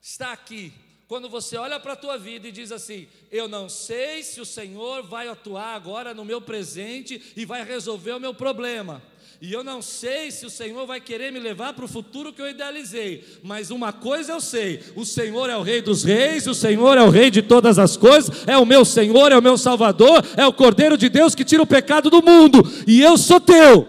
[0.00, 0.72] Está aqui.
[1.12, 4.46] Quando você olha para a tua vida e diz assim: Eu não sei se o
[4.46, 9.02] Senhor vai atuar agora no meu presente e vai resolver o meu problema.
[9.38, 12.40] E eu não sei se o Senhor vai querer me levar para o futuro que
[12.40, 16.54] eu idealizei, mas uma coisa eu sei: o Senhor é o Rei dos Reis, o
[16.54, 19.58] Senhor é o Rei de todas as coisas, é o meu Senhor, é o meu
[19.58, 23.38] Salvador, é o Cordeiro de Deus que tira o pecado do mundo, e eu sou
[23.38, 23.86] teu.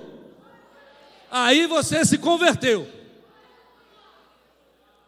[1.32, 2.86] Aí você se converteu.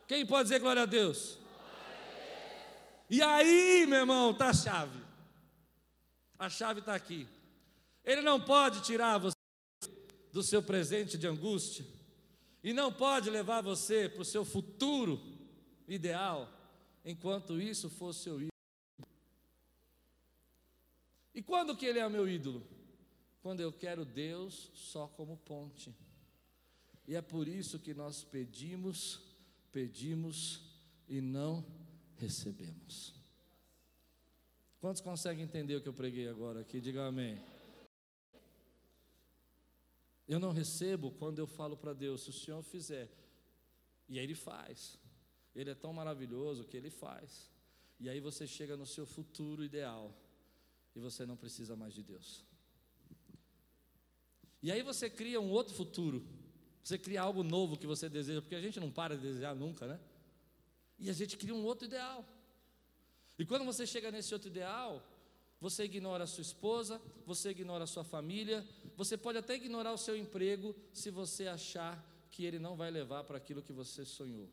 [0.07, 1.43] Quem pode dizer glória a Deus?
[3.09, 4.99] E aí, meu irmão, está a chave.
[6.37, 7.27] A chave está aqui.
[8.03, 9.35] Ele não pode tirar você
[10.31, 11.85] do seu presente de angústia
[12.63, 15.21] e não pode levar você para o seu futuro
[15.87, 16.51] ideal
[17.03, 18.49] enquanto isso for seu ídolo.
[21.33, 22.65] E quando que ele é o meu ídolo?
[23.41, 25.95] Quando eu quero Deus só como ponte.
[27.07, 29.21] E é por isso que nós pedimos,
[29.71, 30.61] pedimos
[31.07, 31.63] e não
[32.17, 33.13] recebemos.
[34.79, 36.79] Quantos conseguem entender o que eu preguei agora aqui?
[36.79, 37.41] Diga amém.
[40.27, 43.09] Eu não recebo quando eu falo para Deus, se o Senhor fizer.
[44.07, 44.99] E aí Ele faz.
[45.55, 47.51] Ele é tão maravilhoso que Ele faz.
[47.99, 50.13] E aí você chega no seu futuro ideal.
[50.95, 52.43] E você não precisa mais de Deus.
[54.61, 56.25] E aí você cria um outro futuro.
[56.83, 59.87] Você cria algo novo que você deseja, porque a gente não para de desejar nunca,
[59.87, 59.99] né?
[60.97, 62.25] E a gente cria um outro ideal.
[63.37, 65.03] E quando você chega nesse outro ideal,
[65.59, 68.65] você ignora a sua esposa, você ignora a sua família,
[68.95, 73.23] você pode até ignorar o seu emprego se você achar que ele não vai levar
[73.23, 74.49] para aquilo que você sonhou.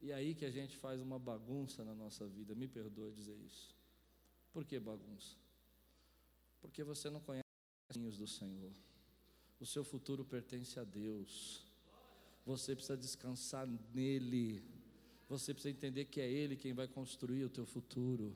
[0.00, 3.36] E é aí que a gente faz uma bagunça na nossa vida, me perdoe dizer
[3.36, 3.74] isso.
[4.52, 5.36] Por que bagunça?
[6.60, 8.72] Porque você não conhece os caminhos do Senhor.
[9.58, 11.69] O seu futuro pertence a Deus.
[12.44, 14.62] Você precisa descansar nele
[15.30, 18.34] você precisa entender que é Ele quem vai construir o teu futuro.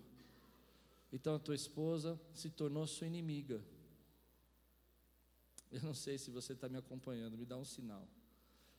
[1.13, 3.61] Então a tua esposa se tornou sua inimiga.
[5.73, 8.09] Eu não sei se você está me acompanhando, me dá um sinal.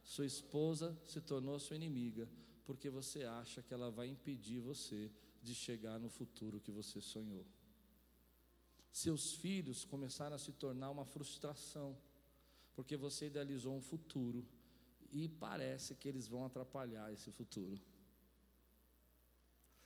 [0.02, 2.26] Sua esposa se tornou sua inimiga,
[2.64, 5.12] porque você acha que ela vai impedir você
[5.44, 7.46] de chegar no futuro que você sonhou.
[8.94, 11.98] Seus filhos começaram a se tornar uma frustração,
[12.74, 14.48] porque você idealizou um futuro
[15.16, 17.82] e parece que eles vão atrapalhar esse futuro.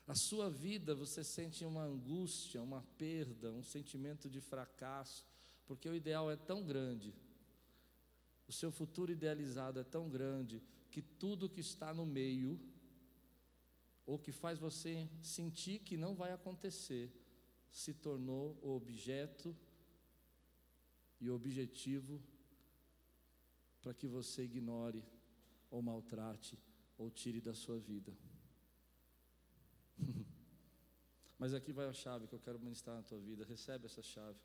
[0.08, 5.24] A sua vida você sente uma angústia, uma perda, um sentimento de fracasso,
[5.68, 7.14] porque o ideal é tão grande,
[8.48, 12.60] o seu futuro idealizado é tão grande, que tudo que está no meio,
[14.08, 17.14] ou que faz você sentir que não vai acontecer,
[17.70, 19.56] se tornou o objeto
[21.22, 22.20] e o objetivo
[23.80, 25.04] para que você ignore
[25.70, 26.58] ou maltrate
[26.98, 28.14] ou tire da sua vida.
[31.40, 33.46] Mas aqui vai a chave que eu quero ministrar na tua vida.
[33.46, 34.40] Recebe essa chave.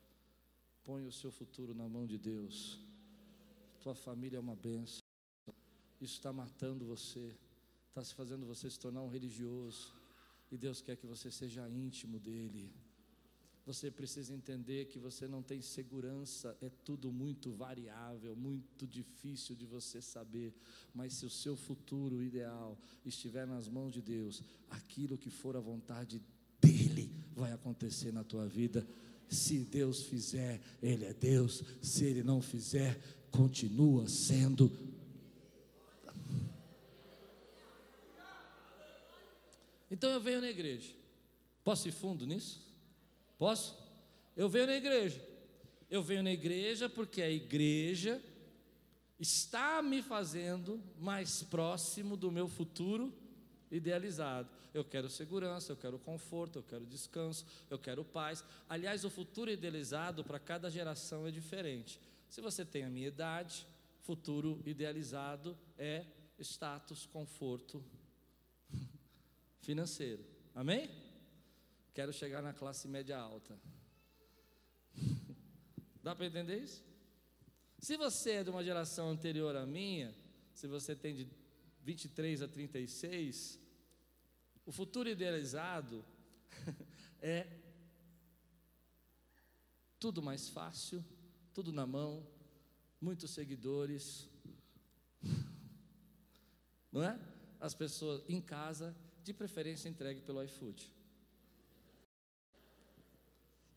[0.83, 2.79] Põe o seu futuro na mão de Deus.
[3.81, 5.01] Tua família é uma benção.
[5.99, 7.35] Isso está matando você.
[7.89, 9.93] Está se fazendo você se tornar um religioso.
[10.51, 12.73] E Deus quer que você seja íntimo dEle.
[13.65, 19.65] Você precisa entender que você não tem segurança, é tudo muito variável, muito difícil de
[19.65, 20.53] você saber.
[20.93, 25.59] Mas se o seu futuro ideal estiver nas mãos de Deus, aquilo que for a
[25.59, 26.21] vontade
[26.61, 28.85] dEle vai acontecer na tua vida.
[29.27, 31.63] Se Deus fizer, Ele é Deus.
[31.81, 32.99] Se Ele não fizer,
[33.31, 34.71] continua sendo.
[39.89, 40.93] Então eu venho na igreja.
[41.63, 42.64] Posso ir fundo nisso?
[43.37, 43.77] Posso?
[44.35, 45.21] Eu venho na igreja.
[45.89, 48.21] Eu venho na igreja porque a igreja
[49.19, 53.13] está me fazendo mais próximo do meu futuro
[53.71, 54.49] idealizado.
[54.73, 58.43] Eu quero segurança, eu quero conforto, eu quero descanso, eu quero paz.
[58.67, 61.99] Aliás, o futuro idealizado para cada geração é diferente.
[62.29, 63.65] Se você tem a minha idade,
[64.01, 66.05] futuro idealizado é
[66.39, 67.83] status, conforto
[69.61, 70.25] financeiro.
[70.53, 71.04] Amém?
[71.95, 73.57] Quero chegar na classe média alta.
[76.03, 76.83] Dá para entender isso?
[77.79, 80.13] Se você é de uma geração anterior à minha,
[80.53, 81.25] se você tem de
[81.83, 83.57] 23 a 36,
[84.65, 86.03] o futuro idealizado
[87.21, 87.47] é
[89.97, 91.01] tudo mais fácil,
[91.53, 92.27] tudo na mão,
[92.99, 94.27] muitos seguidores,
[96.91, 97.17] não é?
[97.57, 98.93] As pessoas em casa,
[99.23, 100.93] de preferência entregue pelo iFood.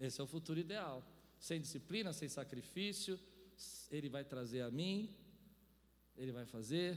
[0.01, 1.03] Esse é o futuro ideal.
[1.39, 3.19] Sem disciplina, sem sacrifício,
[3.91, 5.15] Ele vai trazer a mim,
[6.17, 6.97] Ele vai fazer.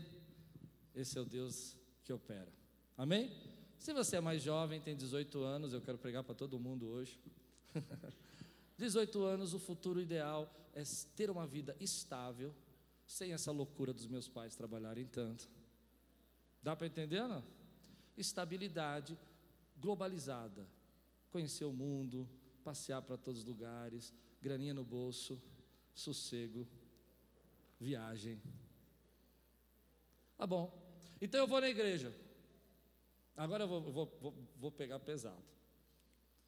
[0.94, 2.52] Esse é o Deus que opera.
[2.98, 3.32] Amém?
[3.78, 7.20] Se você é mais jovem, tem 18 anos, eu quero pregar para todo mundo hoje.
[8.78, 10.84] 18 anos, o futuro ideal é
[11.16, 12.54] ter uma vida estável,
[13.06, 15.50] sem essa loucura dos meus pais trabalharem tanto.
[16.62, 17.44] Dá para entender, não?
[18.16, 19.18] Estabilidade
[19.80, 20.68] globalizada.
[21.32, 22.30] Conhecer o mundo,
[22.62, 25.42] passear para todos os lugares, graninha no bolso,
[25.94, 26.68] sossego,
[27.80, 28.42] viagem.
[30.38, 30.72] Tá bom.
[31.20, 32.16] Então eu vou na igreja.
[33.36, 35.44] Agora eu vou, vou, vou, vou pegar pesado.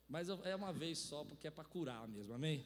[0.07, 2.65] Mas é uma vez só, porque é para curar mesmo, amém?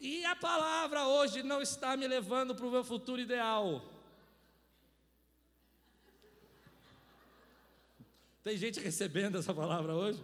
[0.00, 3.82] E a palavra hoje não está me levando para o meu futuro ideal.
[8.42, 10.22] Tem gente recebendo essa palavra hoje?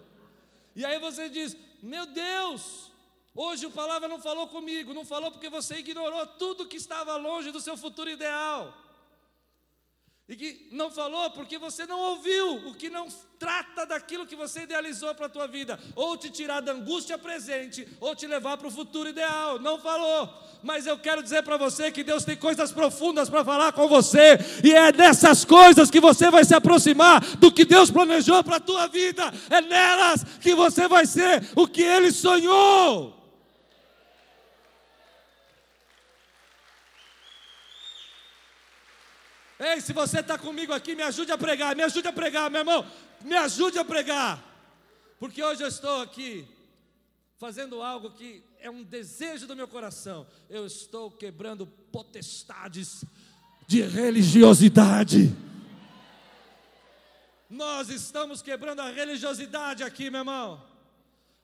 [0.80, 2.90] E aí você diz: Meu Deus,
[3.34, 7.50] hoje a palavra não falou comigo, não falou porque você ignorou tudo que estava longe
[7.50, 8.74] do seu futuro ideal.
[10.30, 14.62] E que não falou porque você não ouviu o que não trata daquilo que você
[14.62, 18.68] idealizou para a tua vida, ou te tirar da angústia presente, ou te levar para
[18.68, 19.58] o futuro ideal.
[19.58, 20.32] Não falou.
[20.62, 24.38] Mas eu quero dizer para você que Deus tem coisas profundas para falar com você,
[24.62, 28.60] e é nessas coisas que você vai se aproximar do que Deus planejou para a
[28.60, 29.32] tua vida.
[29.50, 33.19] É nelas que você vai ser o que ele sonhou.
[39.60, 42.62] Ei, se você está comigo aqui, me ajude a pregar, me ajude a pregar, meu
[42.62, 42.90] irmão,
[43.20, 44.42] me ajude a pregar.
[45.18, 46.48] Porque hoje eu estou aqui
[47.36, 50.26] fazendo algo que é um desejo do meu coração.
[50.48, 53.04] Eu estou quebrando potestades
[53.66, 55.30] de religiosidade.
[57.50, 60.66] Nós estamos quebrando a religiosidade aqui, meu irmão.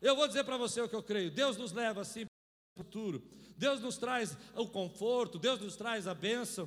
[0.00, 1.30] Eu vou dizer para você o que eu creio.
[1.30, 3.22] Deus nos leva assim para o futuro.
[3.58, 6.66] Deus nos traz o conforto, Deus nos traz a bênção.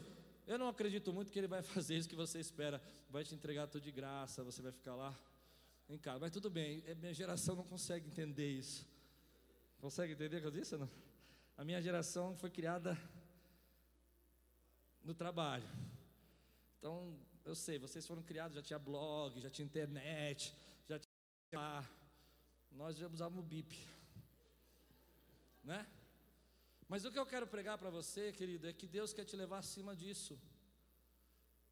[0.50, 2.82] Eu não acredito muito que ele vai fazer isso que você espera.
[3.08, 5.16] Vai te entregar tudo de graça, você vai ficar lá
[5.88, 6.18] em casa.
[6.18, 8.84] Mas tudo bem, é, minha geração não consegue entender isso.
[9.80, 10.76] Consegue entender o que eu disse?
[10.76, 10.90] Não?
[11.56, 12.98] A minha geração foi criada
[15.04, 15.70] no trabalho.
[16.80, 20.56] Então, eu sei, vocês foram criados, já tinha blog, já tinha internet,
[20.88, 21.88] já tinha.
[22.72, 23.78] Nós já usávamos bip.
[25.64, 25.86] Né?
[26.92, 29.60] Mas o que eu quero pregar para você, querido, é que Deus quer te levar
[29.60, 30.40] acima disso.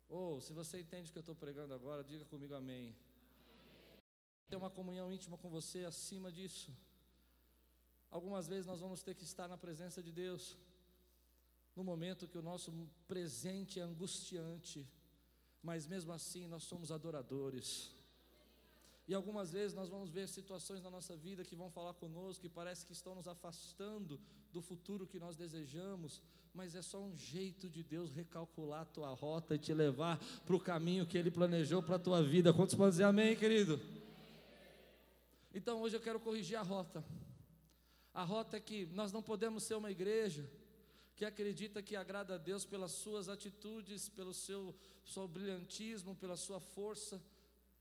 [0.07, 2.95] Ou, oh, se você entende o que eu estou pregando agora, diga comigo amém.
[4.47, 6.71] Ter uma comunhão íntima com você acima disso.
[8.11, 10.55] Algumas vezes nós vamos ter que estar na presença de Deus,
[11.75, 12.71] no momento que o nosso
[13.07, 14.87] presente é angustiante,
[15.63, 17.96] mas mesmo assim nós somos adoradores.
[19.07, 22.49] E algumas vezes nós vamos ver situações na nossa vida que vão falar conosco, que
[22.49, 24.19] parece que estão nos afastando
[24.51, 26.21] do futuro que nós desejamos,
[26.53, 30.55] mas é só um jeito de Deus recalcular a tua rota e te levar para
[30.55, 32.53] o caminho que Ele planejou para a tua vida.
[32.53, 33.79] Quantos podem dizer amém, querido?
[35.53, 37.01] Então hoje eu quero corrigir a rota.
[38.13, 40.49] A rota é que nós não podemos ser uma igreja
[41.15, 46.59] que acredita que agrada a Deus pelas suas atitudes, pelo seu, seu brilhantismo, pela sua
[46.59, 47.21] força,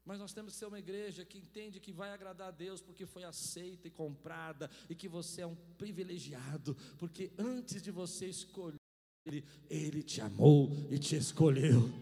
[0.07, 3.05] mas nós temos que ser uma igreja que entende que vai agradar a Deus porque
[3.05, 8.79] foi aceita e comprada e que você é um privilegiado, porque antes de você escolher
[9.27, 11.93] Ele, Ele te amou e te escolheu.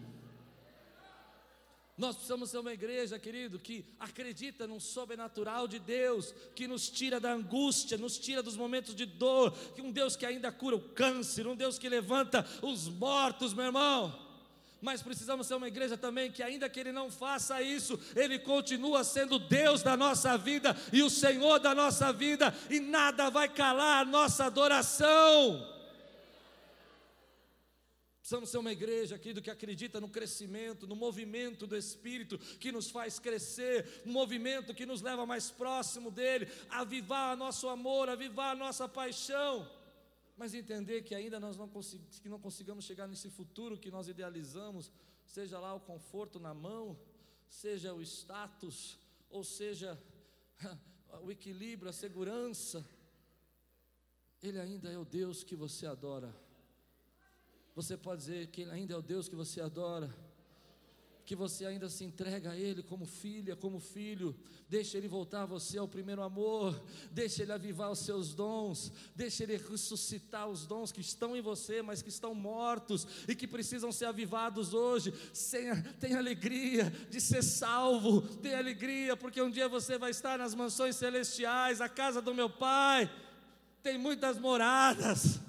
[1.97, 7.21] Nós precisamos ser uma igreja, querido, que acredita num sobrenatural de Deus, que nos tira
[7.21, 10.89] da angústia, nos tira dos momentos de dor, que um Deus que ainda cura o
[10.89, 14.24] câncer, um Deus que levanta os mortos, meu irmão.
[14.81, 19.03] Mas precisamos ser uma igreja também que, ainda que Ele não faça isso, Ele continua
[19.03, 24.01] sendo Deus da nossa vida e o Senhor da nossa vida, e nada vai calar
[24.01, 25.75] a nossa adoração.
[28.25, 32.89] Precisamos ser uma igreja, querido, que acredita no crescimento, no movimento do Espírito que nos
[32.89, 38.89] faz crescer, um movimento que nos leva mais próximo dele, avivar nosso amor, avivar nossa
[38.89, 39.69] paixão.
[40.37, 41.69] Mas entender que ainda nós não,
[42.21, 44.91] que não consigamos chegar nesse futuro que nós idealizamos,
[45.25, 46.99] seja lá o conforto na mão,
[47.49, 50.01] seja o status, ou seja
[51.23, 52.85] o equilíbrio, a segurança,
[54.41, 56.35] Ele ainda é o Deus que você adora.
[57.73, 60.13] Você pode dizer que Ele ainda é o Deus que você adora,
[61.25, 64.35] que você ainda se entrega a Ele como filha, como filho.
[64.69, 66.79] Deixa Ele voltar a você ao primeiro amor,
[67.11, 71.81] deixa Ele avivar os seus dons, deixa Ele ressuscitar os dons que estão em você,
[71.81, 75.11] mas que estão mortos e que precisam ser avivados hoje.
[75.99, 80.95] Tenha alegria de ser salvo, tenha alegria, porque um dia você vai estar nas mansões
[80.95, 83.11] celestiais, a casa do meu Pai.
[83.81, 85.39] Tem muitas moradas.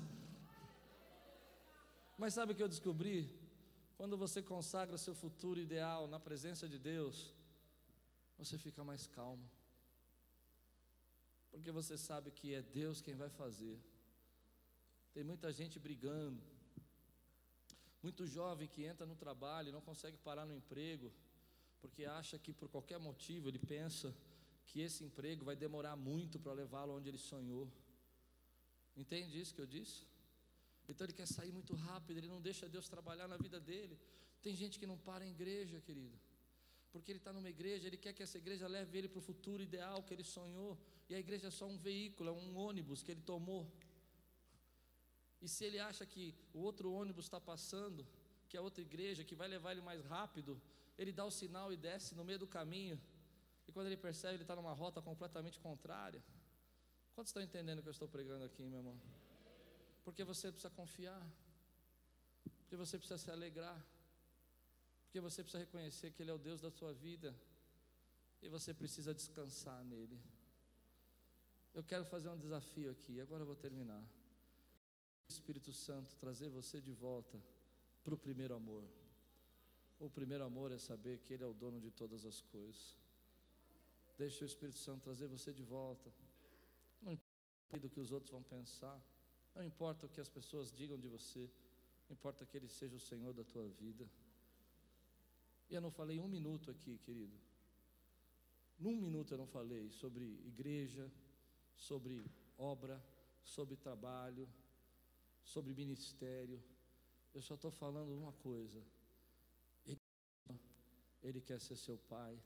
[2.17, 3.46] Mas sabe o que eu descobri?
[3.97, 7.33] Quando você consagra seu futuro ideal na presença de Deus,
[8.37, 9.49] você fica mais calmo.
[11.51, 13.79] Porque você sabe que é Deus quem vai fazer.
[15.15, 16.43] Tem muita gente brigando.
[18.03, 21.11] Muito jovem que entra no trabalho e não consegue parar no emprego,
[21.81, 24.15] porque acha que por qualquer motivo ele pensa
[24.67, 27.67] que esse emprego vai demorar muito para levá-lo onde ele sonhou.
[28.95, 30.05] Entende isso que eu disse?
[30.89, 33.99] Então ele quer sair muito rápido, ele não deixa Deus trabalhar na vida dele.
[34.43, 36.17] Tem gente que não para em igreja, querido,
[36.93, 39.63] porque ele está numa igreja, ele quer que essa igreja leve ele para o futuro
[39.63, 40.79] ideal que ele sonhou,
[41.09, 43.71] e a igreja é só um veículo, é um ônibus que ele tomou.
[45.41, 48.07] E se ele acha que o outro ônibus está passando,
[48.49, 50.61] que é outra igreja, que vai levar ele mais rápido,
[50.97, 53.01] ele dá o sinal e desce no meio do caminho,
[53.67, 56.23] e quando ele percebe, ele está numa rota completamente contrária.
[57.15, 58.99] Quantos estão entendendo o que eu estou pregando aqui, meu irmão?
[60.07, 61.21] Porque você precisa confiar.
[62.61, 63.85] Porque você precisa se alegrar.
[65.03, 67.35] Porque você precisa reconhecer que Ele é o Deus da sua vida.
[68.41, 70.17] E você precisa descansar nele.
[71.75, 74.03] Eu quero fazer um desafio aqui, agora eu vou terminar.
[75.29, 77.43] Espírito Santo trazer você de volta
[78.05, 78.85] para o primeiro amor.
[79.99, 82.97] O primeiro amor é saber que Ele é o dono de todas as coisas.
[84.17, 86.13] Deixe o Espírito Santo trazer você de volta.
[87.03, 89.03] Não importa do que os outros vão pensar.
[89.57, 91.51] Não importa o que as pessoas digam de você,
[92.11, 94.07] importa que Ele seja o Senhor da tua vida.
[95.71, 97.35] E eu não falei um minuto aqui, querido.
[98.79, 101.11] Num minuto eu não falei sobre igreja,
[101.75, 102.23] sobre
[102.59, 103.03] obra,
[103.43, 104.47] sobre trabalho,
[105.43, 106.63] sobre ministério.
[107.33, 108.85] Eu só estou falando uma coisa.
[109.87, 109.99] Ele,
[111.23, 112.39] ele quer ser seu pai,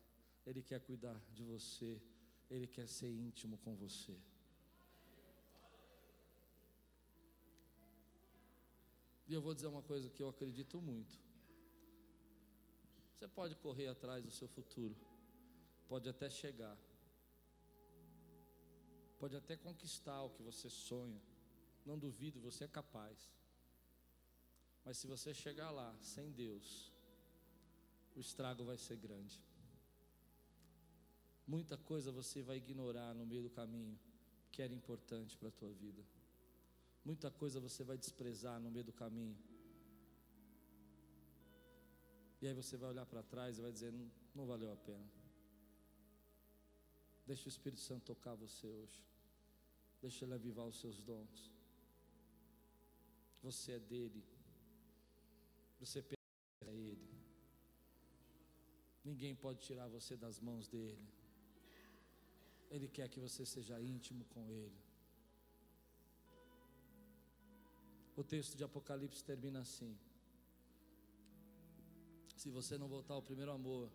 [0.46, 2.00] Ele quer cuidar de você,
[2.48, 4.16] Ele quer ser íntimo com você.
[9.30, 11.16] E eu vou dizer uma coisa que eu acredito muito.
[13.12, 14.96] Você pode correr atrás do seu futuro,
[15.88, 16.76] pode até chegar,
[19.20, 21.22] pode até conquistar o que você sonha.
[21.86, 23.30] Não duvido, você é capaz.
[24.84, 26.92] Mas se você chegar lá sem Deus,
[28.16, 29.40] o estrago vai ser grande.
[31.46, 33.96] Muita coisa você vai ignorar no meio do caminho
[34.50, 36.02] que era importante para a tua vida.
[37.04, 39.36] Muita coisa você vai desprezar no meio do caminho.
[42.40, 45.08] E aí você vai olhar para trás e vai dizer: não, não valeu a pena.
[47.26, 49.00] Deixa o Espírito Santo tocar você hoje.
[50.00, 51.50] Deixa ele avivar os seus dons.
[53.42, 54.24] Você é dele.
[55.78, 57.08] Você pertence a ele.
[59.04, 61.08] Ninguém pode tirar você das mãos dele.
[62.70, 64.89] Ele quer que você seja íntimo com ele.
[68.16, 69.96] O texto de Apocalipse termina assim:
[72.36, 73.90] Se você não voltar ao primeiro amor,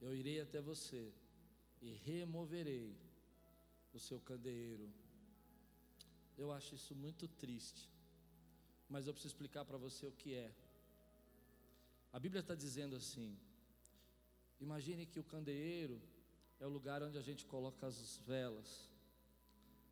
[0.00, 1.12] eu irei até você
[1.80, 2.96] e removerei
[3.92, 4.90] o seu candeeiro.
[6.36, 7.88] Eu acho isso muito triste,
[8.88, 10.52] mas eu preciso explicar para você o que é.
[12.12, 13.38] A Bíblia está dizendo assim:
[14.60, 16.00] imagine que o candeeiro
[16.58, 18.90] é o lugar onde a gente coloca as velas.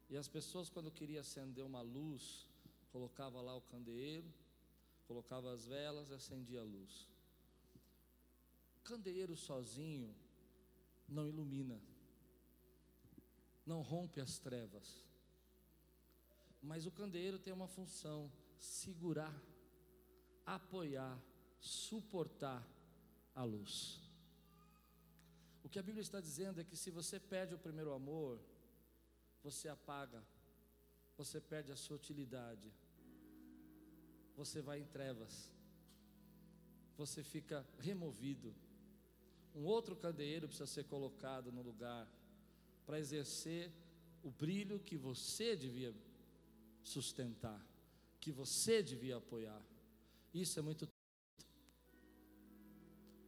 [0.08, 2.46] E as pessoas, quando queriam acender uma luz,
[2.94, 4.32] colocava lá o candeeiro,
[5.08, 7.08] colocava as velas e acendia a luz.
[8.84, 10.14] Candeeiro sozinho
[11.08, 11.80] não ilumina,
[13.66, 15.04] não rompe as trevas.
[16.62, 19.34] Mas o candeeiro tem uma função: segurar,
[20.46, 21.20] apoiar,
[21.58, 22.64] suportar
[23.34, 24.00] a luz.
[25.64, 28.40] O que a Bíblia está dizendo é que se você perde o primeiro amor,
[29.42, 30.24] você apaga,
[31.16, 32.72] você perde a sua utilidade,
[34.36, 35.50] você vai em trevas,
[36.96, 38.54] você fica removido.
[39.54, 42.08] Um outro candeeiro precisa ser colocado no lugar
[42.84, 43.70] para exercer
[44.22, 45.94] o brilho que você devia
[46.82, 47.64] sustentar,
[48.20, 49.62] que você devia apoiar.
[50.32, 50.88] Isso é muito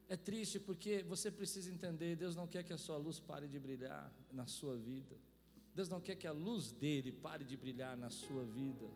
[0.08, 3.58] é triste porque você precisa entender, Deus não quer que a sua luz pare de
[3.58, 5.16] brilhar na sua vida.
[5.74, 8.88] Deus não quer que a luz dele pare de brilhar na sua vida.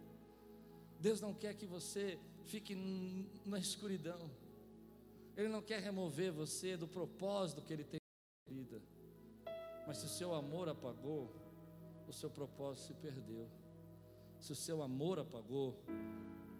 [1.01, 2.77] Deus não quer que você fique
[3.45, 4.31] na escuridão.
[5.37, 7.99] Ele não quer remover você do propósito que ele tem
[8.47, 8.83] na vida.
[9.87, 11.35] Mas se o seu amor apagou,
[12.07, 13.49] o seu propósito se perdeu.
[14.39, 15.83] Se o seu amor apagou,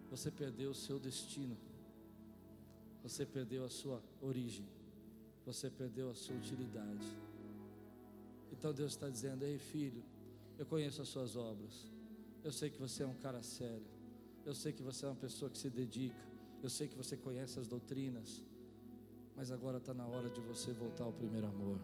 [0.09, 1.57] você perdeu o seu destino
[3.03, 4.67] você perdeu a sua origem,
[5.45, 7.07] você perdeu a sua utilidade.
[8.51, 10.03] Então Deus está dizendo: Ei filho,
[10.57, 11.91] eu conheço as suas obras,
[12.43, 13.85] eu sei que você é um cara sério,
[14.45, 16.19] eu sei que você é uma pessoa que se dedica,
[16.61, 18.43] eu sei que você conhece as doutrinas,
[19.35, 21.79] mas agora está na hora de você voltar ao primeiro amor.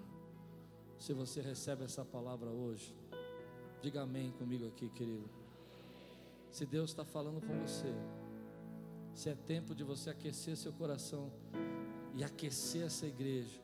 [1.00, 2.96] Se você recebe essa palavra hoje,
[3.82, 5.30] diga amém comigo aqui, querido.
[6.52, 7.94] Se Deus está falando com você,
[9.14, 11.32] se é tempo de você aquecer seu coração
[12.16, 13.62] e aquecer essa igreja,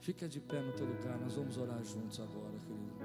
[0.00, 1.18] fica de pé no teu lugar.
[1.20, 2.96] Nós vamos orar juntos agora, querido.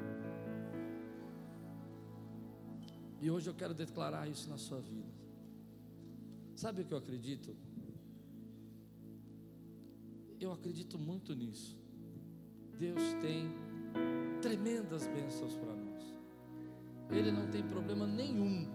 [3.20, 5.11] E hoje eu quero declarar isso na sua vida.
[6.62, 7.56] Sabe o que eu acredito?
[10.40, 11.76] Eu acredito muito nisso.
[12.78, 13.50] Deus tem
[14.44, 16.14] tremendas bênçãos para nós.
[17.10, 18.72] Ele não tem problema nenhum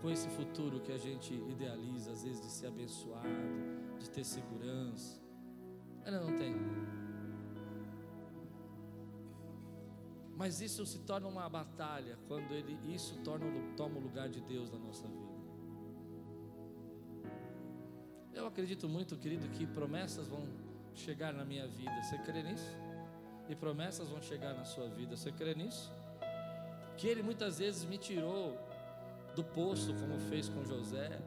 [0.00, 3.26] com esse futuro que a gente idealiza, às vezes, de ser abençoado,
[3.98, 5.20] de ter segurança.
[6.04, 6.54] Ela não tem.
[10.36, 14.70] Mas isso se torna uma batalha quando ele, isso torna, toma o lugar de Deus
[14.70, 15.33] na nossa vida.
[18.54, 20.46] Acredito muito, querido, que promessas vão
[20.94, 22.00] chegar na minha vida.
[22.00, 22.70] Você crê nisso?
[23.48, 25.16] E promessas vão chegar na sua vida.
[25.16, 25.92] Você crê nisso?
[26.96, 28.56] Que Ele muitas vezes me tirou
[29.34, 31.20] do poço, como fez com José,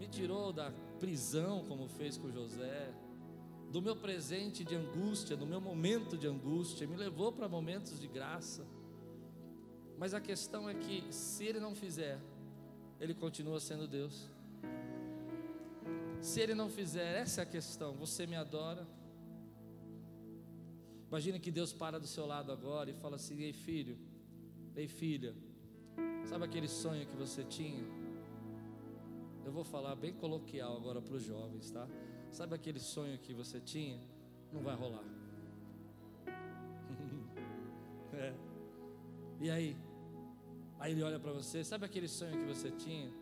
[0.00, 2.92] me tirou da prisão, como fez com José,
[3.70, 8.08] do meu presente de angústia, do meu momento de angústia, me levou para momentos de
[8.08, 8.66] graça.
[9.96, 12.18] Mas a questão é que, se Ele não fizer,
[13.00, 14.28] Ele continua sendo Deus.
[16.22, 17.94] Se Ele não fizer, essa é a questão.
[17.96, 18.86] Você me adora.
[21.08, 23.98] Imagine que Deus para do seu lado agora e fala assim: Ei filho,
[24.74, 25.34] ei filha,
[26.24, 27.84] Sabe aquele sonho que você tinha?
[29.44, 31.86] Eu vou falar bem coloquial agora para os jovens, tá?
[32.30, 34.00] Sabe aquele sonho que você tinha?
[34.52, 35.04] Não vai rolar.
[38.14, 38.34] é.
[39.40, 39.76] E aí?
[40.78, 43.12] Aí ele olha para você, sabe aquele sonho que você tinha?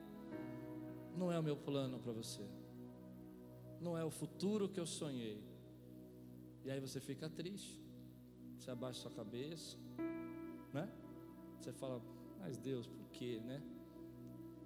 [1.17, 2.47] Não é o meu plano para você.
[3.81, 5.43] Não é o futuro que eu sonhei.
[6.65, 7.81] E aí você fica triste.
[8.59, 9.79] Você abaixa sua cabeça,
[10.73, 10.89] né?
[11.59, 12.01] Você fala,
[12.39, 13.63] mas Deus, por quê, né?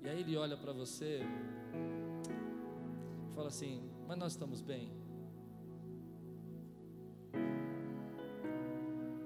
[0.03, 1.23] E aí ele olha para você
[3.35, 4.93] Fala assim, mas nós estamos bem.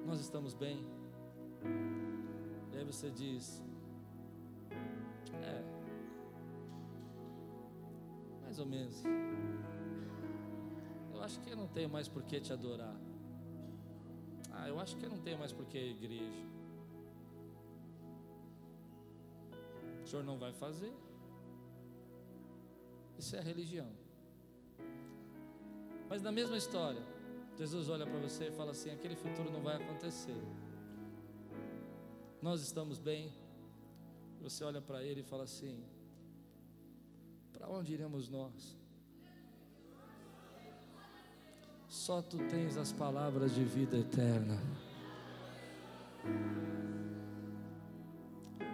[0.07, 0.83] Nós estamos bem.
[2.73, 3.63] E aí você diz,
[5.43, 5.63] é,
[8.43, 9.03] mais ou menos.
[11.29, 12.97] Acho que eu não tenho mais por que te adorar.
[14.51, 16.43] Ah, eu acho que eu não tenho mais por que igreja.
[20.03, 20.91] O senhor não vai fazer.
[23.19, 23.91] Isso é religião.
[26.09, 27.03] Mas na mesma história,
[27.59, 30.43] Jesus olha para você e fala assim: aquele futuro não vai acontecer.
[32.41, 33.31] Nós estamos bem.
[34.41, 35.85] Você olha para ele e fala assim:
[37.53, 38.79] para onde iremos nós?
[41.99, 44.57] Só tu tens as palavras de vida eterna.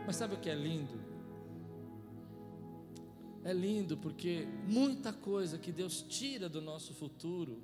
[0.06, 1.00] Mas sabe o que é lindo?
[3.42, 7.62] É lindo porque muita coisa que Deus tira do nosso futuro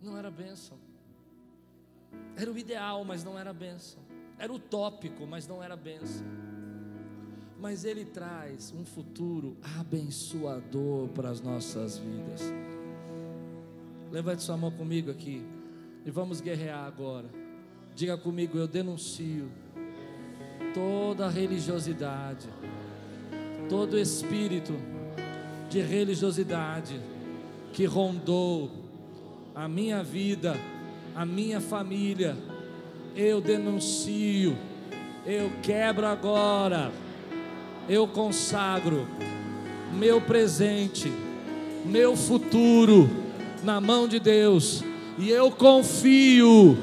[0.00, 0.78] não era bênção.
[2.34, 4.02] Era o ideal, mas não era bênção.
[4.38, 6.26] Era utópico, mas não era bênção.
[7.60, 12.61] Mas Ele traz um futuro abençoador para as nossas vidas.
[14.12, 15.42] Levante sua mão comigo aqui
[16.04, 17.24] e vamos guerrear agora.
[17.94, 19.50] Diga comigo, eu denuncio
[20.74, 22.46] toda religiosidade,
[23.70, 24.74] todo espírito
[25.70, 27.00] de religiosidade
[27.72, 28.70] que rondou
[29.54, 30.56] a minha vida,
[31.16, 32.36] a minha família.
[33.16, 34.54] Eu denuncio,
[35.24, 36.92] eu quebro agora,
[37.88, 39.08] eu consagro
[39.94, 41.10] meu presente,
[41.86, 43.21] meu futuro
[43.62, 44.82] na mão de Deus,
[45.18, 46.76] e eu confio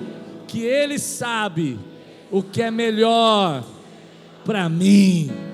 [0.48, 1.80] que Ele sabe
[2.32, 3.64] o que é melhor
[4.46, 5.49] para mim.